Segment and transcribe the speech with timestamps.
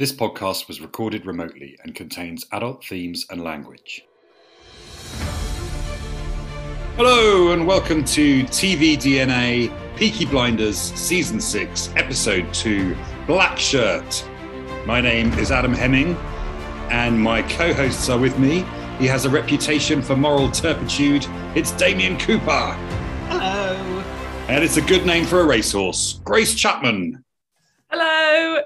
[0.00, 4.02] This podcast was recorded remotely and contains adult themes and language.
[6.96, 14.26] Hello, and welcome to TV DNA Peaky Blinders Season 6, Episode 2 Black Shirt.
[14.86, 16.16] My name is Adam Hemming,
[16.88, 18.64] and my co hosts are with me.
[18.98, 21.26] He has a reputation for moral turpitude.
[21.54, 22.72] It's Damien Cooper.
[23.28, 23.74] Hello.
[24.48, 27.22] And it's a good name for a racehorse, Grace Chapman.
[27.90, 28.62] Hello.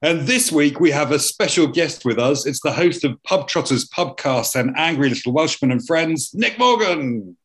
[0.00, 2.46] And this week we have a special guest with us.
[2.46, 7.36] It's the host of Pub Trotters Pubcast and Angry Little Welshman and Friends, Nick Morgan.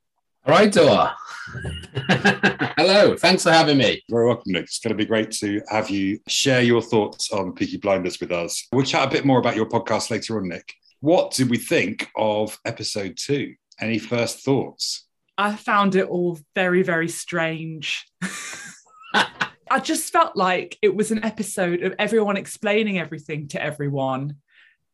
[0.46, 1.16] All right, Dora.
[2.77, 4.04] Hello, thanks for having me.
[4.08, 4.66] Very welcome, Nick.
[4.66, 8.32] It's going to be great to have you share your thoughts on Peaky Blinders with
[8.32, 8.68] us.
[8.72, 10.76] We'll chat a bit more about your podcast later on, Nick.
[10.99, 13.55] What did we think of episode two?
[13.80, 15.08] Any first thoughts?
[15.40, 18.05] I found it all very, very strange.
[19.73, 24.36] I just felt like it was an episode of everyone explaining everything to everyone.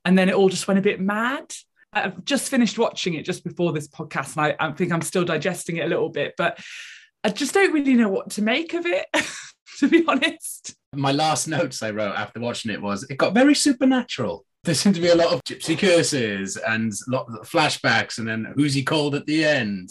[0.05, 1.53] And then it all just went a bit mad.
[1.91, 5.25] I've just finished watching it just before this podcast, and I, I think I'm still
[5.25, 6.61] digesting it a little bit, but
[7.25, 9.07] I just don't really know what to make of it,
[9.79, 10.75] to be honest.
[10.95, 14.45] My last notes I wrote after watching it was it got very supernatural.
[14.63, 18.25] There seemed to be a lot of gypsy curses and a lot of flashbacks, and
[18.25, 19.89] then who's he called at the end.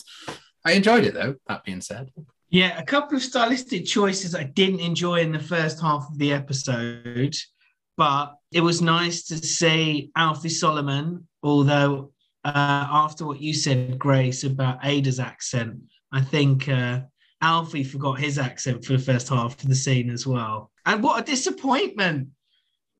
[0.64, 2.10] I enjoyed it though, that being said.
[2.50, 6.32] Yeah, a couple of stylistic choices I didn't enjoy in the first half of the
[6.32, 7.36] episode,
[7.96, 11.28] but it was nice to see Alfie Solomon.
[11.42, 12.12] Although,
[12.44, 15.78] uh, after what you said, Grace, about Ada's accent,
[16.10, 17.00] I think uh,
[17.42, 20.70] Alfie forgot his accent for the first half of the scene as well.
[20.86, 22.28] And what a disappointment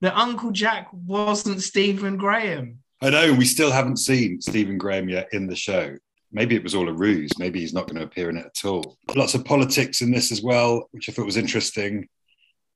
[0.02, 2.80] that Uncle Jack wasn't Stephen Graham.
[3.00, 5.96] I know we still haven't seen Stephen Graham yet in the show.
[6.30, 7.30] Maybe it was all a ruse.
[7.38, 8.98] Maybe he's not going to appear in it at all.
[9.14, 12.08] Lots of politics in this as well, which I thought was interesting.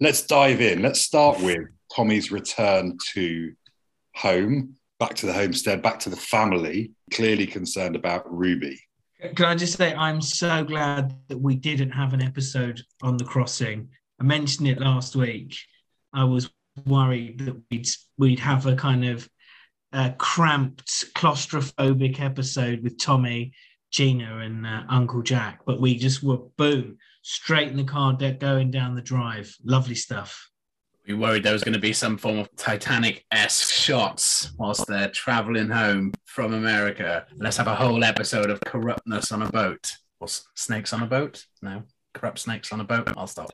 [0.01, 0.83] Let's dive in.
[0.83, 1.61] Let's start with
[1.95, 3.53] Tommy's return to
[4.15, 8.81] home, back to the homestead, back to the family, clearly concerned about Ruby.
[9.37, 13.25] Can I just say, I'm so glad that we didn't have an episode on the
[13.25, 13.89] crossing.
[14.21, 15.57] I mentioned it last week.
[16.13, 16.51] I was
[16.87, 19.29] worried that we'd, we'd have a kind of
[19.93, 23.53] uh, cramped, claustrophobic episode with Tommy,
[23.91, 28.41] Gina, and uh, Uncle Jack, but we just were boom straight in the car deck
[28.41, 29.55] going down the drive.
[29.65, 30.51] Lovely stuff.
[31.07, 35.11] We worried there was going to be some form of Titanic esque shots whilst they're
[35.11, 37.27] traveling home from America.
[37.37, 39.93] Let's have a whole episode of corruptness on a boat.
[40.21, 41.45] Or snakes on a boat?
[41.61, 41.83] No,
[42.15, 43.09] corrupt snakes on a boat.
[43.17, 43.51] I'll stop.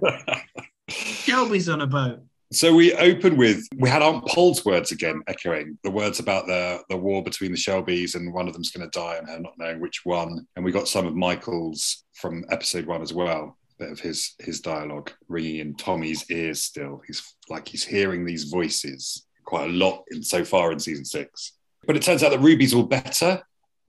[0.88, 2.20] Shelby's on a boat.
[2.52, 6.80] So we open with we had Aunt Pol's words again, echoing the words about the
[6.88, 9.58] the war between the Shelbys and one of them's going to die and her not
[9.58, 10.46] knowing which one.
[10.54, 13.56] And we got some of Michael's from episode one as well.
[13.80, 17.02] A bit of his his dialogue ringing in Tommy's ears still.
[17.06, 21.52] He's like he's hearing these voices quite a lot in so far in season six.
[21.84, 23.42] But it turns out that Ruby's all better.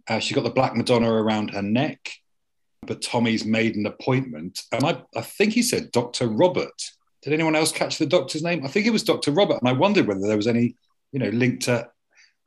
[0.07, 2.09] Uh, she got the black Madonna around her neck,
[2.85, 6.81] but Tommy's made an appointment, and I I think he said Doctor Robert
[7.21, 8.63] did anyone else catch the doctor's name?
[8.63, 9.31] I think it was Dr.
[9.31, 9.59] Robert.
[9.59, 10.75] And I wondered whether there was any,
[11.11, 11.89] you know, link to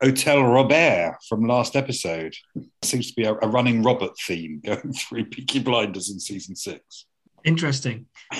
[0.01, 2.33] Hotel Robert from last episode.
[2.81, 7.05] seems to be a, a, running Robert theme going through Peaky Blinders in season six.
[7.43, 8.07] Interesting.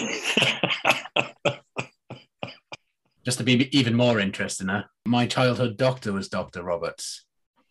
[3.23, 4.83] Just to be even more interesting, huh?
[5.05, 6.63] my childhood doctor was Dr.
[6.63, 7.25] Roberts.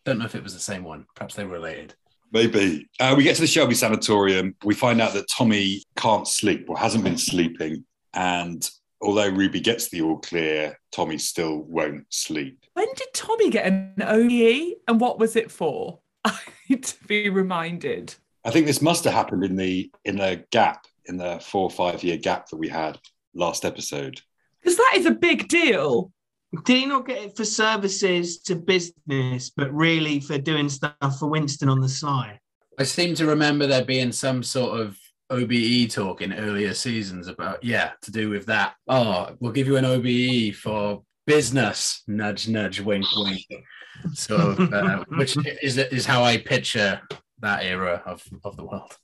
[0.05, 1.05] Don't know if it was the same one.
[1.13, 1.95] Perhaps they were related.
[2.31, 2.87] Maybe.
[2.97, 4.55] Uh, we get to the Shelby Sanatorium.
[4.63, 7.83] We find out that Tommy can't sleep or hasn't been sleeping.
[8.13, 8.67] And
[9.01, 12.65] although Ruby gets the all clear, Tommy still won't sleep.
[12.73, 15.99] When did Tommy get an OBE and what was it for?
[16.25, 16.37] I
[16.69, 18.15] need to be reminded.
[18.43, 21.71] I think this must have happened in the in the gap, in the four or
[21.71, 22.99] five year gap that we had
[23.33, 24.21] last episode.
[24.61, 26.11] Because that is a big deal.
[26.65, 31.27] Did he not get it for services to business, but really for doing stuff for
[31.27, 32.39] Winston on the sly?
[32.77, 34.97] I seem to remember there being some sort of
[35.31, 38.75] OBE talk in earlier seasons about, yeah, to do with that.
[38.87, 43.45] Oh, we'll give you an OBE for business, nudge, nudge, wink, wink.
[44.13, 47.01] So, uh, which is is how I picture
[47.39, 48.95] that era of, of the world.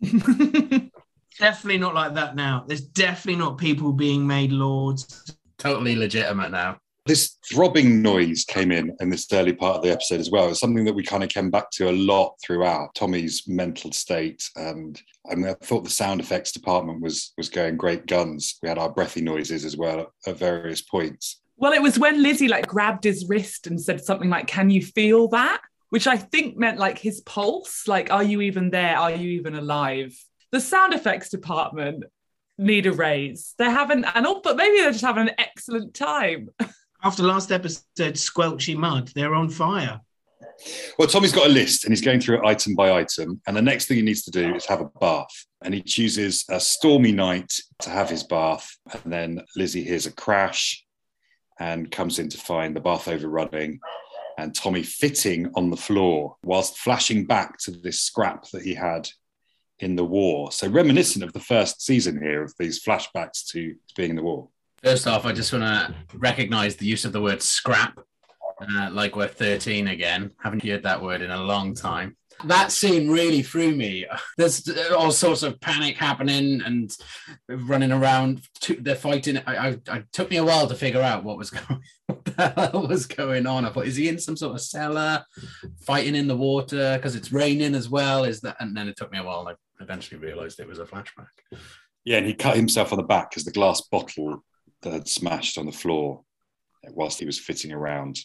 [1.38, 2.64] definitely not like that now.
[2.66, 5.36] There's definitely not people being made lords.
[5.58, 6.78] Totally legitimate now
[7.08, 10.48] this throbbing noise came in in this early part of the episode as well.
[10.48, 14.48] It's something that we kind of came back to a lot throughout Tommy's mental state,
[14.54, 18.58] and I, mean, I thought the sound effects department was was going great guns.
[18.62, 21.40] We had our breathy noises as well at various points.
[21.56, 24.82] Well, it was when Lizzie like grabbed his wrist and said something like, "Can you
[24.82, 28.96] feel that?" Which I think meant like his pulse, like, "Are you even there?
[28.96, 30.14] Are you even alive?"
[30.52, 32.04] The sound effects department
[32.58, 33.54] need a raise.
[33.56, 36.50] They're having, and all, but maybe they're just having an excellent time.
[37.02, 40.00] After last episode, Squelchy Mud, they're on fire.
[40.98, 43.40] Well, Tommy's got a list and he's going through it item by item.
[43.46, 45.46] And the next thing he needs to do is have a bath.
[45.62, 47.52] And he chooses a stormy night
[47.82, 48.68] to have his bath.
[48.92, 50.84] And then Lizzie hears a crash
[51.60, 53.78] and comes in to find the bath overrunning
[54.36, 59.08] and Tommy fitting on the floor whilst flashing back to this scrap that he had
[59.80, 60.50] in the war.
[60.52, 64.48] So reminiscent of the first season here of these flashbacks to being in the war.
[64.82, 67.98] First off, I just want to recognize the use of the word scrap,
[68.60, 70.30] uh, like we're 13 again.
[70.40, 72.16] Haven't heard that word in a long time.
[72.44, 74.06] That scene really threw me.
[74.38, 76.96] There's all sorts of panic happening and
[77.48, 78.42] running around.
[78.78, 79.38] They're fighting.
[79.48, 82.48] I, I, I took me a while to figure out what was going, what the
[82.70, 83.64] hell was going on.
[83.64, 85.24] I thought, is he in some sort of cellar,
[85.80, 88.22] fighting in the water because it's raining as well?
[88.22, 88.56] Is that?
[88.60, 89.40] And then it took me a while.
[89.40, 91.26] And I eventually realized it was a flashback.
[92.04, 94.44] Yeah, and he cut himself on the back because the glass bottle
[94.82, 96.22] that had smashed on the floor
[96.90, 98.18] whilst he was fitting around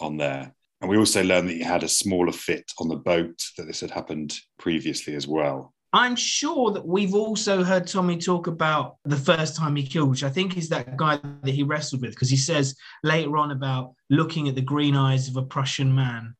[0.00, 0.54] on there.
[0.80, 3.80] And we also learned that he had a smaller fit on the boat, that this
[3.80, 5.72] had happened previously as well.
[5.94, 10.24] I'm sure that we've also heard Tommy talk about the first time he killed, which
[10.24, 12.74] I think is that guy that he wrestled with, because he says
[13.04, 16.34] later on about looking at the green eyes of a Prussian man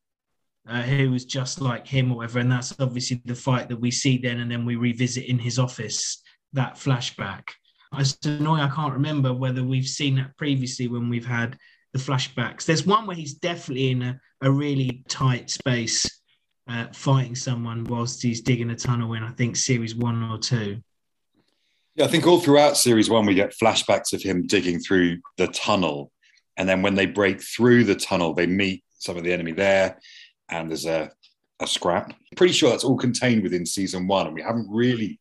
[0.67, 2.39] uh, who was just like him or whatever.
[2.39, 5.57] And that's obviously the fight that we see then, and then we revisit in his
[5.57, 7.43] office that flashback.
[7.99, 11.57] It's annoying, I can't remember whether we've seen that previously when we've had
[11.93, 12.65] the flashbacks.
[12.65, 16.21] There's one where he's definitely in a, a really tight space
[16.67, 20.81] uh, fighting someone whilst he's digging a tunnel in, I think, series one or two.
[21.95, 25.47] Yeah, I think all throughout series one, we get flashbacks of him digging through the
[25.47, 26.11] tunnel.
[26.57, 29.99] And then when they break through the tunnel, they meet some of the enemy there,
[30.49, 31.11] and there's a,
[31.61, 32.13] a scrap.
[32.35, 35.19] Pretty sure that's all contained within season one, and we haven't really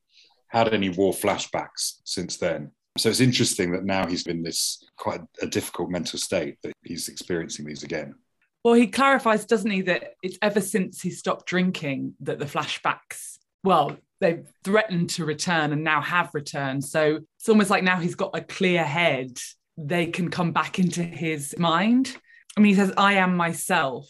[0.54, 2.70] had any war flashbacks since then.
[2.96, 7.08] So it's interesting that now he's in this quite a difficult mental state that he's
[7.08, 8.14] experiencing these again.
[8.62, 13.38] Well, he clarifies, doesn't he, that it's ever since he stopped drinking that the flashbacks,
[13.64, 16.84] well, they've threatened to return and now have returned.
[16.84, 19.38] So it's almost like now he's got a clear head,
[19.76, 22.16] they can come back into his mind.
[22.56, 24.08] I mean, he says, I am myself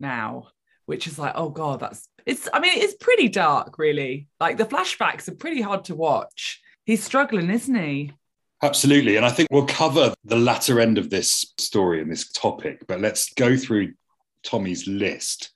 [0.00, 0.48] now,
[0.86, 4.28] which is like, oh God, that's it's, I mean, it's pretty dark, really.
[4.38, 6.60] Like the flashbacks are pretty hard to watch.
[6.84, 8.12] He's struggling, isn't he?
[8.62, 9.16] Absolutely.
[9.16, 13.00] And I think we'll cover the latter end of this story and this topic, but
[13.00, 13.94] let's go through
[14.42, 15.52] Tommy's list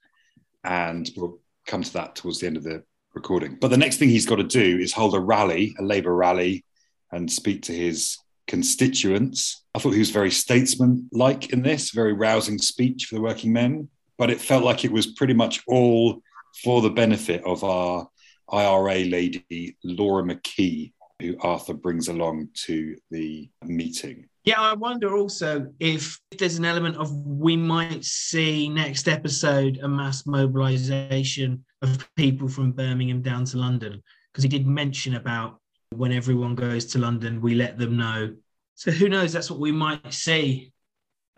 [0.64, 2.82] and we'll come to that towards the end of the
[3.12, 3.58] recording.
[3.60, 6.64] But the next thing he's got to do is hold a rally, a Labour rally,
[7.10, 8.16] and speak to his
[8.46, 9.62] constituents.
[9.74, 13.52] I thought he was very statesman like in this, very rousing speech for the working
[13.52, 16.22] men, but it felt like it was pretty much all
[16.62, 18.08] for the benefit of our
[18.50, 24.28] IRA lady, Laura McKee, who Arthur brings along to the meeting.
[24.44, 29.88] Yeah, I wonder also if there's an element of we might see next episode a
[29.88, 34.02] mass mobilization of people from Birmingham down to London,
[34.32, 35.60] because he did mention about
[35.90, 38.34] when everyone goes to London, we let them know.
[38.74, 39.32] So who knows?
[39.32, 40.72] That's what we might see.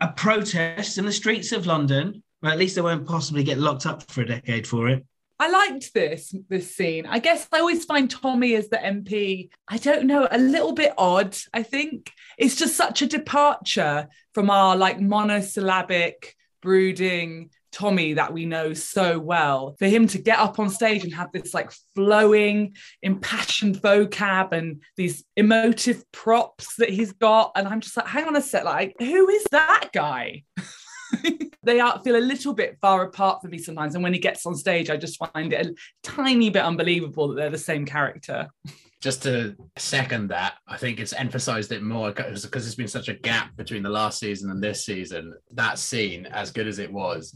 [0.01, 2.23] A protest in the streets of London.
[2.45, 5.03] Well, at least they won't possibly get locked up for a decade for it.
[5.39, 7.07] I liked this this scene.
[7.07, 9.49] I guess I always find Tommy as the MP.
[9.67, 11.35] I don't know, a little bit odd.
[11.55, 18.45] I think it's just such a departure from our like monosyllabic brooding Tommy that we
[18.45, 19.75] know so well.
[19.79, 24.83] For him to get up on stage and have this like flowing, impassioned vocab and
[24.97, 28.93] these emotive props that he's got, and I'm just like, hang on a sec, like
[28.99, 30.43] who is that guy?
[31.63, 33.95] they are, feel a little bit far apart for me sometimes.
[33.95, 37.35] And when he gets on stage, I just find it a tiny bit unbelievable that
[37.35, 38.47] they're the same character.
[39.01, 43.13] Just to second that, I think it's emphasized it more because there's been such a
[43.13, 45.35] gap between the last season and this season.
[45.51, 47.31] That scene, as good as it was,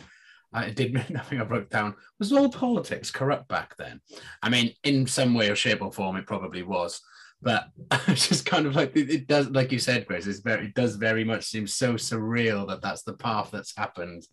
[0.55, 1.93] uh, it did nothing I broke down.
[2.17, 4.01] Was all politics corrupt back then?
[4.41, 7.01] I mean, in some way or shape or form, it probably was
[7.41, 7.69] but
[8.07, 10.95] it's just kind of like it, does like you said Chris it's very it does
[10.95, 14.27] very much seem so surreal that that's the path that's happened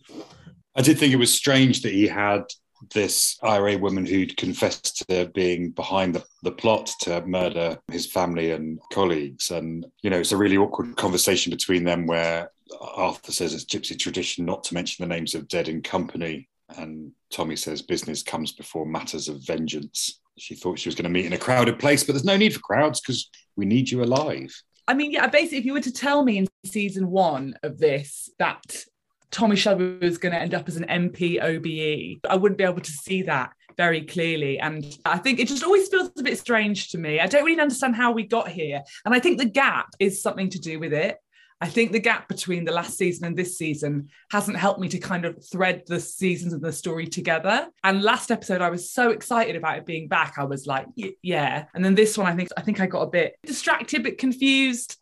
[0.75, 2.45] i did think it was strange that he had
[2.93, 8.53] this IRA woman who'd confessed to being behind the, the plot to murder his family
[8.53, 9.51] and colleagues.
[9.51, 13.99] And, you know, it's a really awkward conversation between them where Arthur says it's gypsy
[13.99, 16.49] tradition not to mention the names of dead in company.
[16.69, 21.11] And Tommy says business comes before matters of vengeance she thought she was going to
[21.11, 24.03] meet in a crowded place, but there's no need for crowds because we need you
[24.03, 24.55] alive.
[24.89, 28.31] I mean, yeah, basically, if you were to tell me in season one of this
[28.39, 28.85] that
[29.31, 32.81] Tommy Shelby was going to end up as an MP OBE, I wouldn't be able
[32.81, 34.59] to see that very clearly.
[34.59, 37.19] And I think it just always feels a bit strange to me.
[37.21, 38.83] I don't really understand how we got here.
[39.05, 41.19] And I think the gap is something to do with it.
[41.61, 44.99] I think the gap between the last season and this season hasn't helped me to
[44.99, 47.69] kind of thread the seasons of the story together.
[47.83, 50.35] And last episode, I was so excited about it being back.
[50.37, 50.87] I was like,
[51.23, 51.65] yeah.
[51.75, 54.19] And then this one, I think I think I got a bit distracted, a bit
[54.19, 54.99] confused.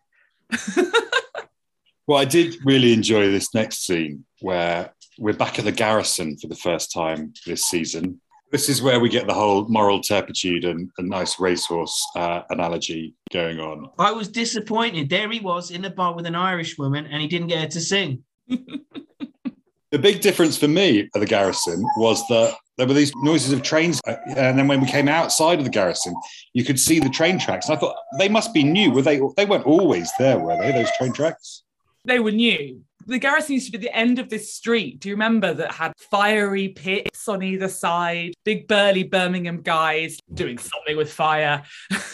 [2.06, 6.46] well, I did really enjoy this next scene where we're back at the garrison for
[6.46, 8.20] the first time this season.
[8.54, 13.12] This is where we get the whole moral turpitude and a nice racehorse uh, analogy
[13.32, 13.90] going on.
[13.99, 15.11] I was disappointed.
[15.11, 17.66] There he was in the bar with an Irish woman, and he didn't get her
[17.66, 18.23] to sing.
[18.49, 23.62] the big difference for me at the garrison was that there were these noises of
[23.62, 26.14] trains, uh, and then when we came outside of the garrison,
[26.52, 27.68] you could see the train tracks.
[27.68, 28.92] And I thought they must be new.
[28.92, 29.20] Were they?
[29.37, 30.70] They weren't always there, were they?
[30.70, 31.64] Those train tracks?
[32.04, 35.00] They were new the garrison used to be the end of this street.
[35.00, 40.58] Do you remember that had fiery pits on either side, big burly Birmingham guys doing
[40.58, 41.62] something with fire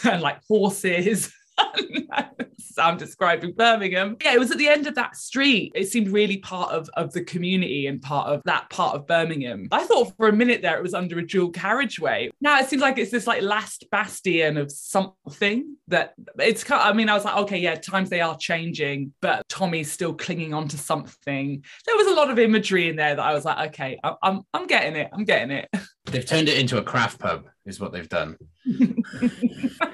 [0.03, 1.33] and like horses?
[2.77, 4.17] I'm describing Birmingham.
[4.23, 5.71] Yeah, it was at the end of that street.
[5.75, 9.67] It seemed really part of, of the community and part of that part of Birmingham.
[9.71, 12.31] I thought for a minute there it was under a dual carriageway.
[12.39, 16.87] Now it seems like it's this like last bastion of something that it's kind of,
[16.87, 20.53] I mean, I was like, okay, yeah, times they are changing, but Tommy's still clinging
[20.53, 21.63] on to something.
[21.85, 24.41] There was a lot of imagery in there that I was like, okay, I'm, I'm,
[24.53, 25.09] I'm getting it.
[25.11, 25.69] I'm getting it.
[26.05, 28.37] They've turned it into a craft pub, is what they've done.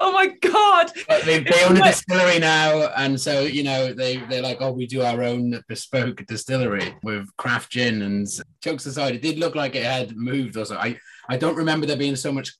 [0.00, 0.92] oh my god!
[1.24, 4.86] They, they own a distillery now, and so you know they they're like, oh, we
[4.86, 8.02] do our own bespoke distillery with craft gin.
[8.02, 8.26] And
[8.60, 10.56] jokes aside, it did look like it had moved.
[10.56, 10.98] Also, I
[11.28, 12.52] I don't remember there being so much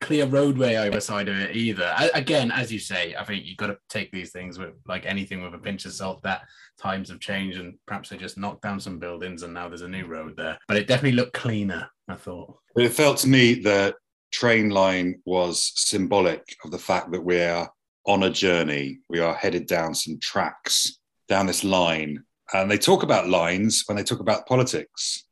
[0.00, 1.92] clear roadway either side of it either.
[1.96, 5.06] I, again, as you say, I think you've got to take these things with like
[5.06, 6.22] anything with a pinch of salt.
[6.22, 6.42] That
[6.78, 9.88] times have changed, and perhaps they just knocked down some buildings, and now there's a
[9.88, 10.58] new road there.
[10.68, 11.90] But it definitely looked cleaner.
[12.08, 12.56] I thought.
[12.76, 13.96] It felt to me that
[14.30, 17.66] train line was symbolic of the fact that we're
[18.06, 18.98] on a journey.
[19.08, 22.24] We are headed down some tracks, down this line.
[22.52, 25.24] And they talk about lines when they talk about politics.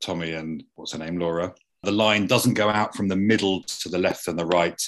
[0.00, 1.54] Tommy and what's her name, Laura.
[1.82, 4.80] The line doesn't go out from the middle to the left and the right,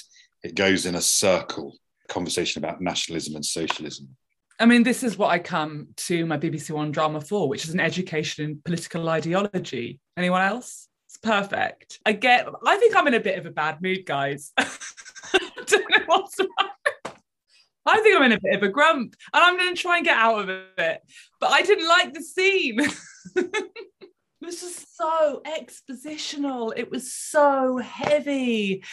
[0.43, 1.77] it goes in a circle.
[2.07, 4.15] Conversation about nationalism and socialism.
[4.59, 7.73] I mean, this is what I come to my BBC One drama for, which is
[7.73, 9.99] an education in political ideology.
[10.15, 10.87] Anyone else?
[11.17, 11.99] Perfect.
[12.05, 14.51] I get, I think I'm in a bit of a bad mood, guys.
[14.57, 16.37] I don't know what's.
[17.85, 20.05] I think I'm in a bit of a grump and I'm going to try and
[20.05, 21.01] get out of it.
[21.39, 22.77] But I didn't like the scene.
[24.41, 26.71] this is so expositional.
[26.75, 28.83] It was so heavy.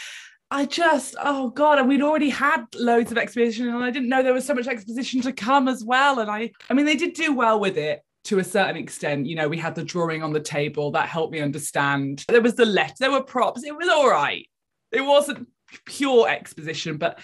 [0.51, 4.23] I just, oh God, and we'd already had loads of exposition and I didn't know
[4.23, 6.19] there was so much exposition to come as well.
[6.19, 9.27] And I, I mean, they did do well with it to a certain extent.
[9.27, 12.25] You know, we had the drawing on the table that helped me understand.
[12.29, 13.65] There was the letter, there were props.
[13.65, 14.49] It was all right.
[14.93, 15.49] It wasn't
[15.87, 17.21] pure exposition, but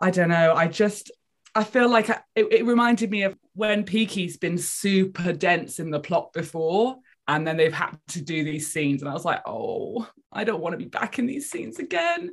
[0.00, 0.54] I don't know.
[0.54, 1.10] I just,
[1.54, 6.00] I feel like it, it reminded me of when Peaky's been super dense in the
[6.00, 6.96] plot before.
[7.28, 9.02] And then they've had to do these scenes.
[9.02, 12.30] And I was like, oh, I don't want to be back in these scenes again.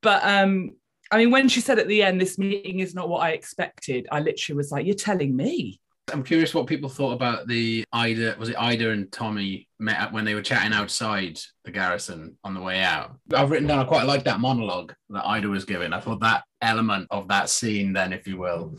[0.00, 0.76] But um,
[1.10, 4.06] I mean, when she said at the end, this meeting is not what I expected,
[4.12, 5.80] I literally was like, you're telling me.
[6.12, 8.36] I'm curious what people thought about the Ida.
[8.38, 12.54] Was it Ida and Tommy met up when they were chatting outside the garrison on
[12.54, 13.16] the way out?
[13.34, 13.80] I've written down.
[13.80, 15.92] I quite like that monologue that Ida was giving.
[15.92, 18.78] I thought that element of that scene, then, if you will,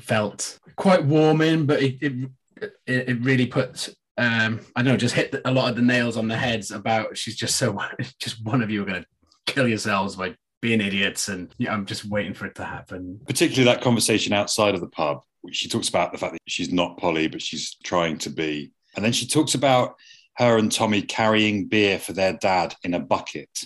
[0.00, 3.88] felt quite warming, but it it, it really put.
[4.18, 7.16] Um, I don't know, just hit a lot of the nails on the heads about
[7.16, 7.78] she's just so
[8.20, 9.08] just one of you are going to
[9.46, 13.20] kill yourselves by being idiots, and I'm just waiting for it to happen.
[13.26, 16.98] Particularly that conversation outside of the pub she talks about the fact that she's not
[16.98, 18.72] Polly, but she's trying to be.
[18.94, 19.96] And then she talks about
[20.36, 23.64] her and Tommy carrying beer for their dad in a bucket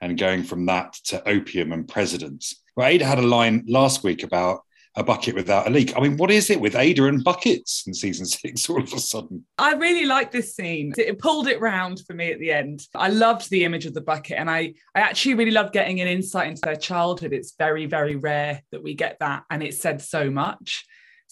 [0.00, 2.62] and going from that to opium and presidents.
[2.76, 4.62] Well, Ada had a line last week about
[4.94, 5.96] a bucket without a leak.
[5.96, 8.98] I mean, what is it with Ada and buckets in season six all of a
[8.98, 9.44] sudden?
[9.56, 10.92] I really like this scene.
[10.98, 12.86] It pulled it round for me at the end.
[12.94, 16.08] I loved the image of the bucket and I, I actually really love getting an
[16.08, 17.32] insight into their childhood.
[17.32, 19.44] It's very, very rare that we get that.
[19.50, 20.84] And it said so much.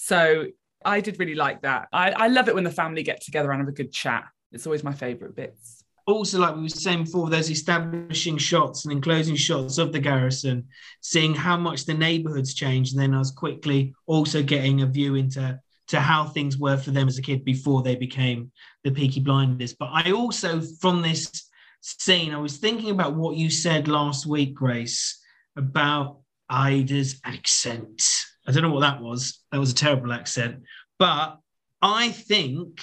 [0.02, 0.46] So
[0.82, 1.88] I did really like that.
[1.92, 4.24] I, I love it when the family get together and have a good chat.
[4.50, 5.84] It's always my favourite bits.
[6.06, 10.00] Also, like we were saying before, those establishing shots and then closing shots of the
[10.00, 10.66] garrison,
[11.02, 15.16] seeing how much the neighbourhoods changed, and then I was quickly also getting a view
[15.16, 18.50] into to how things were for them as a kid before they became
[18.84, 19.74] the Peaky Blinders.
[19.74, 21.30] But I also, from this
[21.82, 25.20] scene, I was thinking about what you said last week, Grace,
[25.56, 28.02] about Ida's accent
[28.46, 29.40] I don't know what that was.
[29.52, 30.62] That was a terrible accent.
[30.98, 31.38] But
[31.82, 32.82] I think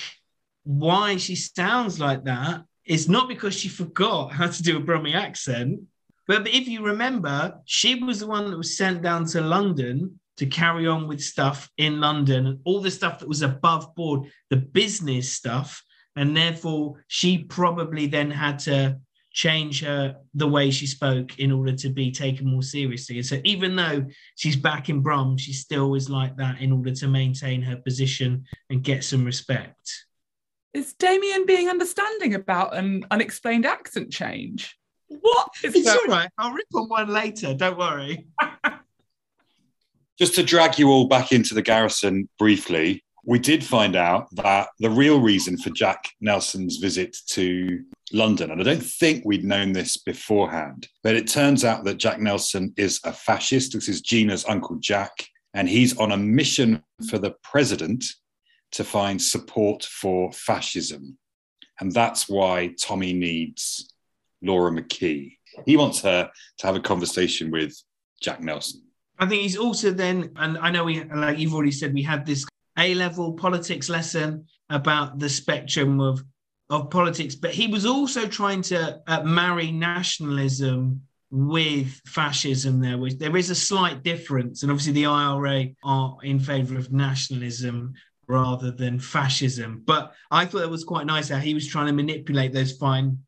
[0.63, 5.15] why she sounds like that is not because she forgot how to do a Brummie
[5.15, 5.81] accent,
[6.27, 10.45] but if you remember, she was the one that was sent down to London to
[10.45, 14.57] carry on with stuff in London and all the stuff that was above board, the
[14.57, 15.83] business stuff.
[16.15, 18.99] And therefore, she probably then had to
[19.37, 23.17] change her the way she spoke in order to be taken more seriously.
[23.17, 24.03] And so even though
[24.35, 28.45] she's back in Brum, she still is like that in order to maintain her position
[28.71, 30.05] and get some respect.
[30.73, 34.75] Is Damien being understanding about an unexplained accent change?
[35.07, 35.99] What is It's that?
[35.99, 36.29] all right.
[36.39, 37.53] I'll rip on one later.
[37.53, 38.25] Don't worry.
[40.17, 44.69] Just to drag you all back into the garrison briefly, we did find out that
[44.79, 49.73] the real reason for Jack Nelson's visit to London, and I don't think we'd known
[49.73, 53.73] this beforehand, but it turns out that Jack Nelson is a fascist.
[53.73, 55.11] This is Gina's Uncle Jack,
[55.53, 58.05] and he's on a mission for the president
[58.71, 61.17] to find support for fascism.
[61.79, 63.93] And that's why Tommy needs
[64.41, 65.37] Laura McKee.
[65.65, 67.75] He wants her to have a conversation with
[68.21, 68.83] Jack Nelson.
[69.19, 72.25] I think he's also then, and I know we, like you've already said, we had
[72.25, 72.45] this
[72.77, 76.23] A level politics lesson about the spectrum of
[76.69, 82.79] of politics, but he was also trying to uh, marry nationalism with fascism.
[82.79, 86.91] There was there is a slight difference, and obviously the IRA are in favour of
[86.91, 87.93] nationalism
[88.27, 89.83] rather than fascism.
[89.85, 93.19] But I thought it was quite nice how he was trying to manipulate those fine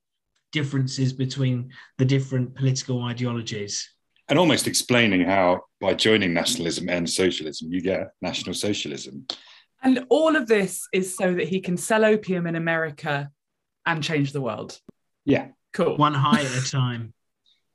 [0.52, 3.88] differences between the different political ideologies.
[4.30, 9.26] and almost explaining how by joining nationalism and socialism, you get national socialism.
[9.82, 13.32] And all of this is so that he can sell opium in America
[13.86, 14.80] and change the world.
[15.26, 15.50] Yeah.
[15.74, 15.98] Cool.
[15.98, 17.14] One high at a time.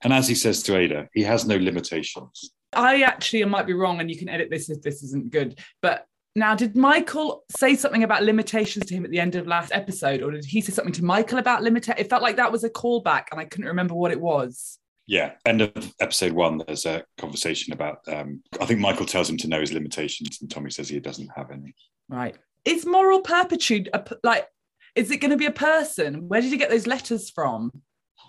[0.03, 2.51] And as he says to Ada, he has no limitations.
[2.75, 5.59] I actually I might be wrong, and you can edit this if this isn't good.
[5.81, 6.07] But
[6.37, 10.23] now, did Michael say something about limitations to him at the end of last episode,
[10.23, 11.89] or did he say something to Michael about limit?
[11.89, 14.79] It felt like that was a callback, and I couldn't remember what it was.
[15.07, 15.33] Yeah.
[15.45, 19.49] End of episode one, there's a conversation about, um, I think Michael tells him to
[19.49, 21.75] know his limitations, and Tommy says he doesn't have any.
[22.09, 22.37] Right.
[22.65, 24.47] Is moral perpetuity a p- like?
[24.95, 26.29] Is it going to be a person?
[26.29, 27.71] Where did you get those letters from?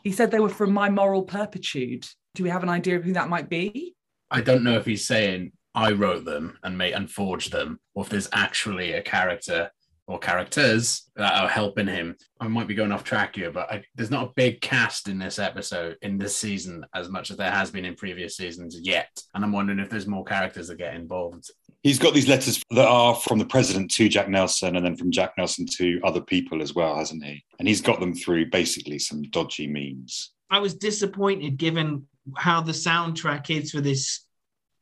[0.03, 2.07] He said they were from my moral perpetude.
[2.33, 3.95] Do we have an idea of who that might be?
[4.31, 8.03] I don't know if he's saying I wrote them and made and forged them, or
[8.03, 9.69] if there's actually a character
[10.07, 12.15] or characters that are helping him.
[12.39, 15.17] I might be going off track here, but I, there's not a big cast in
[15.17, 19.09] this episode in this season as much as there has been in previous seasons yet.
[19.33, 21.49] And I'm wondering if there's more characters that get involved.
[21.81, 25.11] He's got these letters that are from the president to Jack Nelson and then from
[25.11, 27.43] Jack Nelson to other people as well, hasn't he?
[27.59, 30.33] And he's got them through basically some dodgy means.
[30.49, 34.24] I was disappointed given how the soundtrack is for this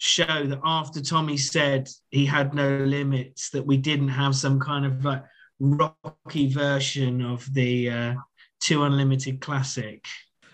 [0.04, 4.86] show that after Tommy said he had no limits, that we didn't have some kind
[4.86, 5.24] of like
[5.60, 8.14] rocky version of the uh,
[8.60, 10.06] Two Unlimited classic.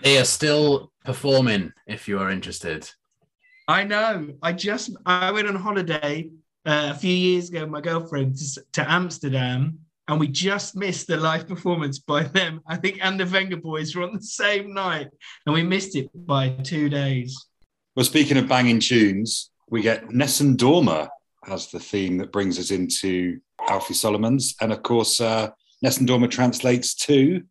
[0.01, 2.89] They are still performing if you are interested.
[3.67, 4.29] I know.
[4.41, 6.29] I just I went on holiday
[6.65, 11.07] uh, a few years ago with my girlfriend to, to Amsterdam, and we just missed
[11.07, 12.61] the live performance by them.
[12.67, 15.09] I think and the Venga Boys were on the same night,
[15.45, 17.48] and we missed it by two days.
[17.95, 21.09] Well, speaking of banging tunes, we get Nessun Dorma
[21.47, 24.55] as the theme that brings us into Alfie Solomon's.
[24.61, 25.49] And of course, uh,
[25.81, 27.43] Nessun Dorma translates to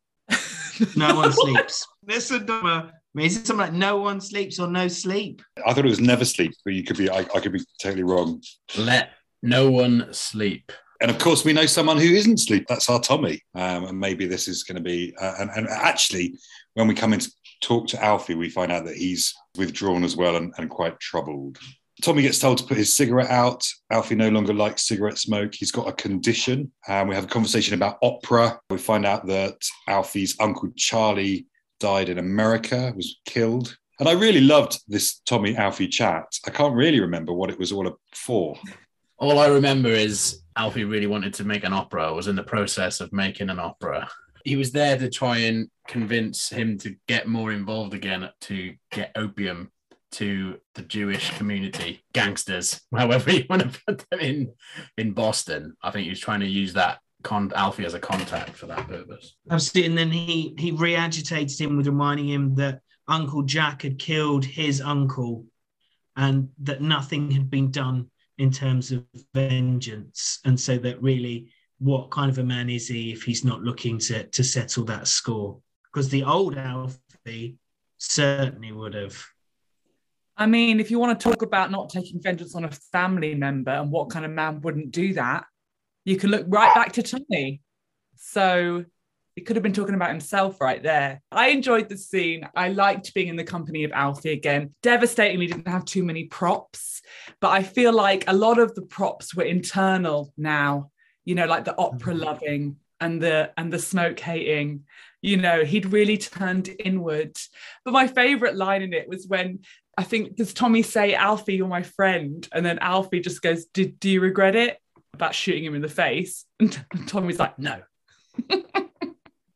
[0.97, 1.87] No one sleeps.
[2.03, 5.43] This is I mean, is it something like no one sleeps or no sleep?
[5.67, 8.03] I thought it was never sleep, but you could be, I, I could be totally
[8.03, 8.43] wrong.
[8.79, 9.11] Let
[9.43, 10.73] no one sleep.
[11.01, 12.65] And of course, we know someone who isn't sleep.
[12.67, 13.43] That's our Tommy.
[13.55, 15.15] Um, and maybe this is going to be.
[15.21, 16.39] Uh, and, and actually,
[16.75, 20.17] when we come in to talk to Alfie, we find out that he's withdrawn as
[20.17, 21.59] well and, and quite troubled.
[22.01, 23.67] Tommy gets told to put his cigarette out.
[23.91, 25.53] Alfie no longer likes cigarette smoke.
[25.55, 26.71] He's got a condition.
[26.89, 28.61] Um, we have a conversation about opera.
[28.71, 29.57] We find out that
[29.89, 31.47] Alfie's uncle Charlie
[31.81, 33.77] died in America, was killed.
[33.99, 36.25] And I really loved this Tommy Alfie chat.
[36.47, 38.57] I can't really remember what it was all for.
[39.19, 43.01] All I remember is Alfie really wanted to make an opera, was in the process
[43.01, 44.09] of making an opera.
[44.49, 49.13] He was there to try and convince him to get more involved again, to get
[49.15, 49.71] opium
[50.13, 54.53] to the Jewish community, gangsters, however you want to put them in,
[54.97, 55.77] in Boston.
[55.83, 58.89] I think he was trying to use that con- Alfie as a contact for that
[58.89, 59.37] purpose.
[59.51, 59.89] Absolutely.
[59.91, 64.81] And then he he re-agitated him with reminding him that Uncle Jack had killed his
[64.81, 65.45] uncle
[66.17, 70.41] and that nothing had been done in terms of vengeance.
[70.45, 73.99] And so that really what kind of a man is he if he's not looking
[73.99, 75.61] to to settle that score?
[75.93, 77.57] Because the old Alfie
[77.99, 79.23] certainly would have.
[80.37, 83.73] I mean, if you want to talk about not taking vengeance on a family member
[83.73, 85.45] and what kind of man wouldn't do that,
[86.05, 87.61] you can look right back to Tommy.
[88.17, 88.85] So,
[89.39, 91.23] He could have been talking about himself right there.
[91.31, 92.49] I enjoyed the scene.
[92.57, 94.75] I liked being in the company of Alfie again.
[94.83, 97.03] Devastatingly didn't have too many props,
[97.41, 100.91] but I feel like a lot of the props were internal now,
[101.29, 102.25] you know, like the opera mm-hmm.
[102.25, 104.85] loving and the and the smoke hating.
[105.21, 107.37] You know he'd really turned inward.
[107.85, 109.61] But my favorite line in it was when
[109.99, 112.49] i think does tommy say alfie you're my friend?
[112.53, 114.79] And then alfie just goes did do you regret it?
[115.13, 116.47] About shooting him in the face.
[116.61, 117.83] And tommy's like no.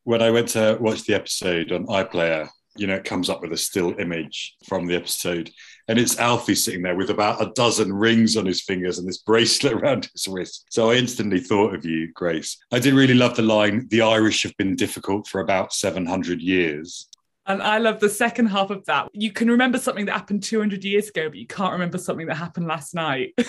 [0.03, 3.53] When I went to watch the episode on iPlayer, you know, it comes up with
[3.53, 5.51] a still image from the episode.
[5.87, 9.19] And it's Alfie sitting there with about a dozen rings on his fingers and this
[9.19, 10.65] bracelet around his wrist.
[10.69, 12.57] So I instantly thought of you, Grace.
[12.71, 17.09] I did really love the line, the Irish have been difficult for about 700 years.
[17.45, 19.09] and I love the second half of that.
[19.13, 22.35] You can remember something that happened 200 years ago, but you can't remember something that
[22.35, 23.33] happened last night.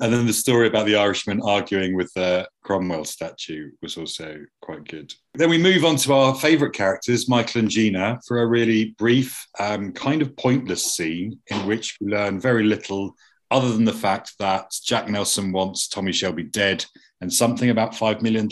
[0.00, 4.86] And then the story about the Irishman arguing with the Cromwell statue was also quite
[4.86, 5.12] good.
[5.34, 9.46] Then we move on to our favourite characters, Michael and Gina, for a really brief,
[9.58, 13.14] um, kind of pointless scene in which we learn very little
[13.50, 16.84] other than the fact that Jack Nelson wants Tommy Shelby dead
[17.20, 18.48] and something about $5 million.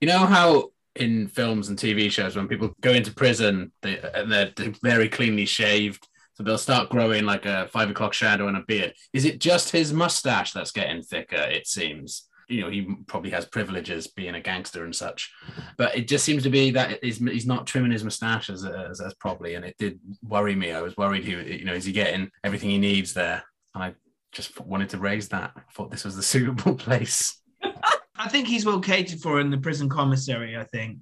[0.00, 4.52] You know how in films and TV shows, when people go into prison, they, they're
[4.82, 8.94] very cleanly shaved, so they'll start growing like a five o'clock shadow and a beard.
[9.12, 11.36] Is it just his mustache that's getting thicker?
[11.36, 12.28] It seems.
[12.46, 15.32] You know, he probably has privileges being a gangster and such,
[15.78, 19.00] but it just seems to be that he's, he's not trimming his mustache as, as,
[19.00, 20.70] as probably, and it did worry me.
[20.70, 23.42] I was worried he, you know, is he getting everything he needs there?
[23.74, 23.94] And I
[24.30, 25.52] just wanted to raise that.
[25.56, 27.40] I thought this was the suitable place.
[28.16, 30.54] I think he's well catered for in the prison commissary.
[30.54, 30.98] I think,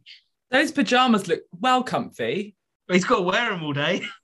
[0.53, 2.55] Those pajamas look well comfy.
[2.88, 4.03] he's got to wear them all day.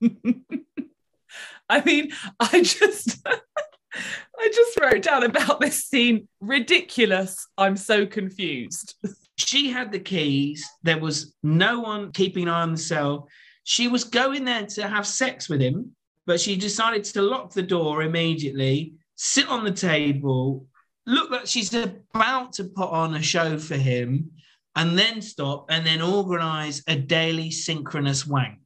[1.68, 3.26] I mean, I just
[4.38, 6.28] I just wrote down about this scene.
[6.40, 7.46] Ridiculous.
[7.56, 8.94] I'm so confused.
[9.36, 10.64] She had the keys.
[10.82, 13.28] There was no one keeping an eye on the cell.
[13.64, 15.92] She was going there to have sex with him,
[16.26, 20.66] but she decided to lock the door immediately, sit on the table,
[21.06, 24.30] look like she's about to put on a show for him,
[24.76, 28.58] and then stop and then organize a daily synchronous wank.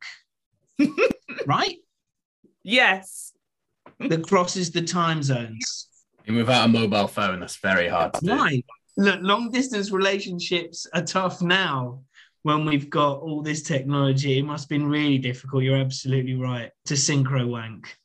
[1.46, 1.76] Right?
[2.62, 3.32] Yes.
[4.00, 5.88] That crosses the time zones.
[6.26, 8.32] And without a mobile phone, that's very hard to do.
[8.32, 8.64] Right.
[8.96, 12.02] Look, long distance relationships are tough now
[12.42, 14.38] when we've got all this technology.
[14.38, 15.62] It must have been really difficult.
[15.62, 17.96] You're absolutely right to synchro wank.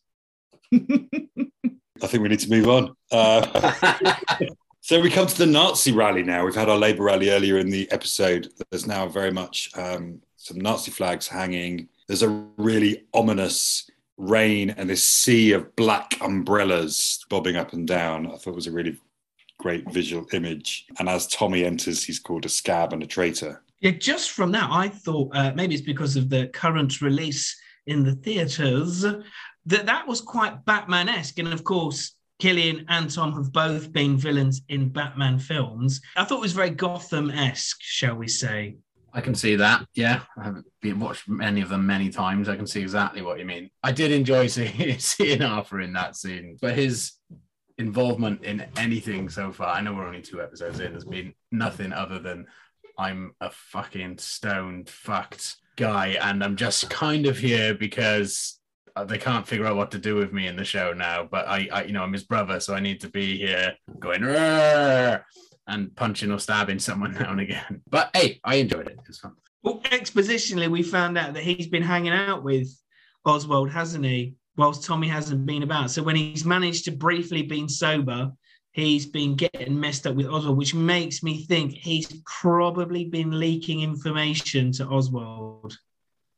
[0.74, 2.96] I think we need to move on.
[3.12, 3.90] Uh,
[4.82, 6.46] so we come to the Nazi rally now.
[6.46, 8.50] We've had our Labour rally earlier in the episode.
[8.70, 11.88] There's now very much um, some Nazi flags hanging.
[12.08, 18.28] There's a really ominous rain and this sea of black umbrellas bobbing up and down.
[18.28, 18.98] I thought it was a really
[19.60, 20.86] great visual image.
[21.00, 23.63] And as Tommy enters, he's called a scab and a traitor.
[23.80, 28.04] Yeah, just from that, I thought uh, maybe it's because of the current release in
[28.04, 31.39] the theatres that that was quite Batman esque.
[31.39, 36.02] And of course, Cillian and Tom have both been villains in Batman films.
[36.16, 38.78] I thought it was very Gotham esque, shall we say.
[39.13, 39.86] I can see that.
[39.93, 42.49] Yeah, I haven't been watched many of them many times.
[42.49, 43.69] I can see exactly what you mean.
[43.84, 47.13] I did enjoy seeing, seeing Arthur in that scene, but his
[47.78, 51.93] involvement in anything so far, I know we're only two episodes in, has been nothing
[51.93, 52.47] other than
[52.97, 58.60] I'm a fucking stoned, fucked guy, and I'm just kind of here because
[58.95, 61.28] uh, they can't figure out what to do with me in the show now.
[61.30, 64.21] But I, I you know, I'm his brother, so I need to be here going.
[64.21, 65.23] "Rrrr,"
[65.67, 67.82] and punching or stabbing someone now and again.
[67.89, 68.99] But hey, I enjoyed it.
[68.99, 69.34] It was fun.
[69.63, 72.69] Well, expositionally, we found out that he's been hanging out with
[73.26, 74.36] Oswald, hasn't he?
[74.58, 75.89] Whilst Tommy hasn't been about.
[75.91, 78.32] So when he's managed to briefly be sober,
[78.73, 83.82] he's been getting messed up with Oswald, which makes me think he's probably been leaking
[83.82, 85.78] information to Oswald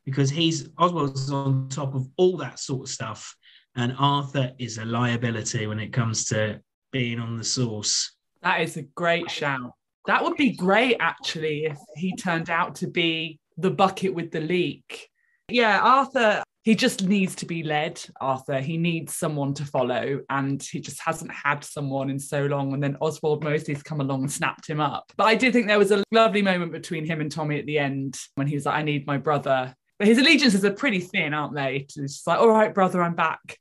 [0.06, 3.36] because he's Oswald's on top of all that sort of stuff.
[3.76, 6.62] And Arthur is a liability when it comes to
[6.92, 8.15] being on the source.
[8.46, 9.74] That is a great shout.
[10.06, 14.40] That would be great actually if he turned out to be the bucket with the
[14.40, 15.10] leak.
[15.50, 18.62] Yeah, Arthur, he just needs to be led, Arthur.
[18.62, 22.74] He needs someone to follow, and he just hasn't had someone in so long.
[22.74, 25.12] And then Oswald Mosley's come along and snapped him up.
[25.18, 27.80] But I did think there was a lovely moment between him and Tommy at the
[27.80, 29.74] end when he was like, I need my brother.
[29.98, 31.78] But his allegiances are pretty thin, aren't they?
[31.78, 33.58] It's just like, all right, brother, I'm back.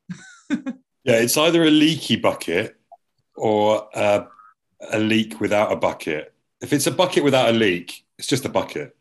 [1.06, 2.76] Yeah, it's either a leaky bucket
[3.36, 4.24] or uh,
[4.90, 6.32] a leak without a bucket.
[6.60, 8.96] If it's a bucket without a leak, it's just a bucket.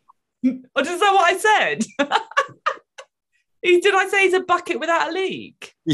[0.46, 1.84] Oh, is that what I said?
[3.62, 5.74] Did I say he's a bucket without a leak?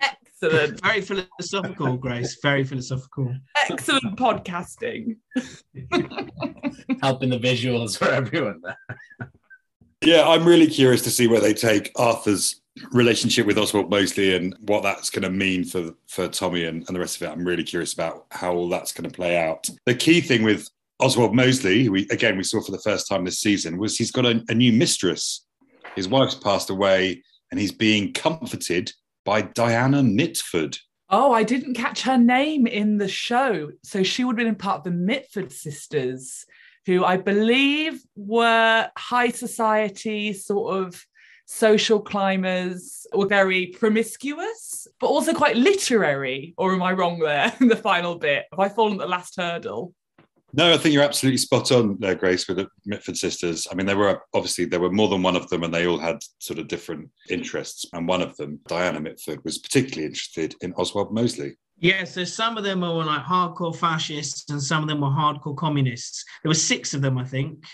[0.00, 0.80] Excellent.
[0.82, 2.38] Very philosophical, Grace.
[2.40, 3.34] Very philosophical.
[3.68, 5.16] Excellent podcasting.
[7.02, 8.78] Helping the visuals for everyone there.
[10.04, 12.60] Yeah, I'm really curious to see where they take Arthur's
[12.92, 16.96] relationship with Oswald Mosley and what that's going to mean for for Tommy and, and
[16.96, 17.30] the rest of it.
[17.30, 19.68] I'm really curious about how all that's going to play out.
[19.86, 20.68] The key thing with
[21.00, 24.12] Oswald Mosley, who we again we saw for the first time this season, was he's
[24.12, 25.44] got a, a new mistress.
[25.94, 28.92] His wife's passed away, and he's being comforted
[29.24, 30.78] by Diana Mitford.
[31.08, 33.70] Oh, I didn't catch her name in the show.
[33.84, 36.44] So she would have been part of the Mitford sisters,
[36.84, 41.06] who I believe were high society sort of
[41.46, 46.54] social climbers, were very promiscuous, but also quite literary.
[46.58, 48.44] Or am I wrong there in the final bit?
[48.50, 49.94] Have I fallen at the last hurdle?
[50.52, 53.66] No, I think you're absolutely spot on there, Grace, with the Mitford sisters.
[53.70, 55.98] I mean, there were obviously there were more than one of them, and they all
[55.98, 57.84] had sort of different interests.
[57.92, 61.56] And one of them, Diana Mitford, was particularly interested in Oswald Mosley.
[61.78, 65.56] Yeah, so some of them were like hardcore fascists, and some of them were hardcore
[65.56, 66.24] communists.
[66.42, 67.64] There were six of them, I think,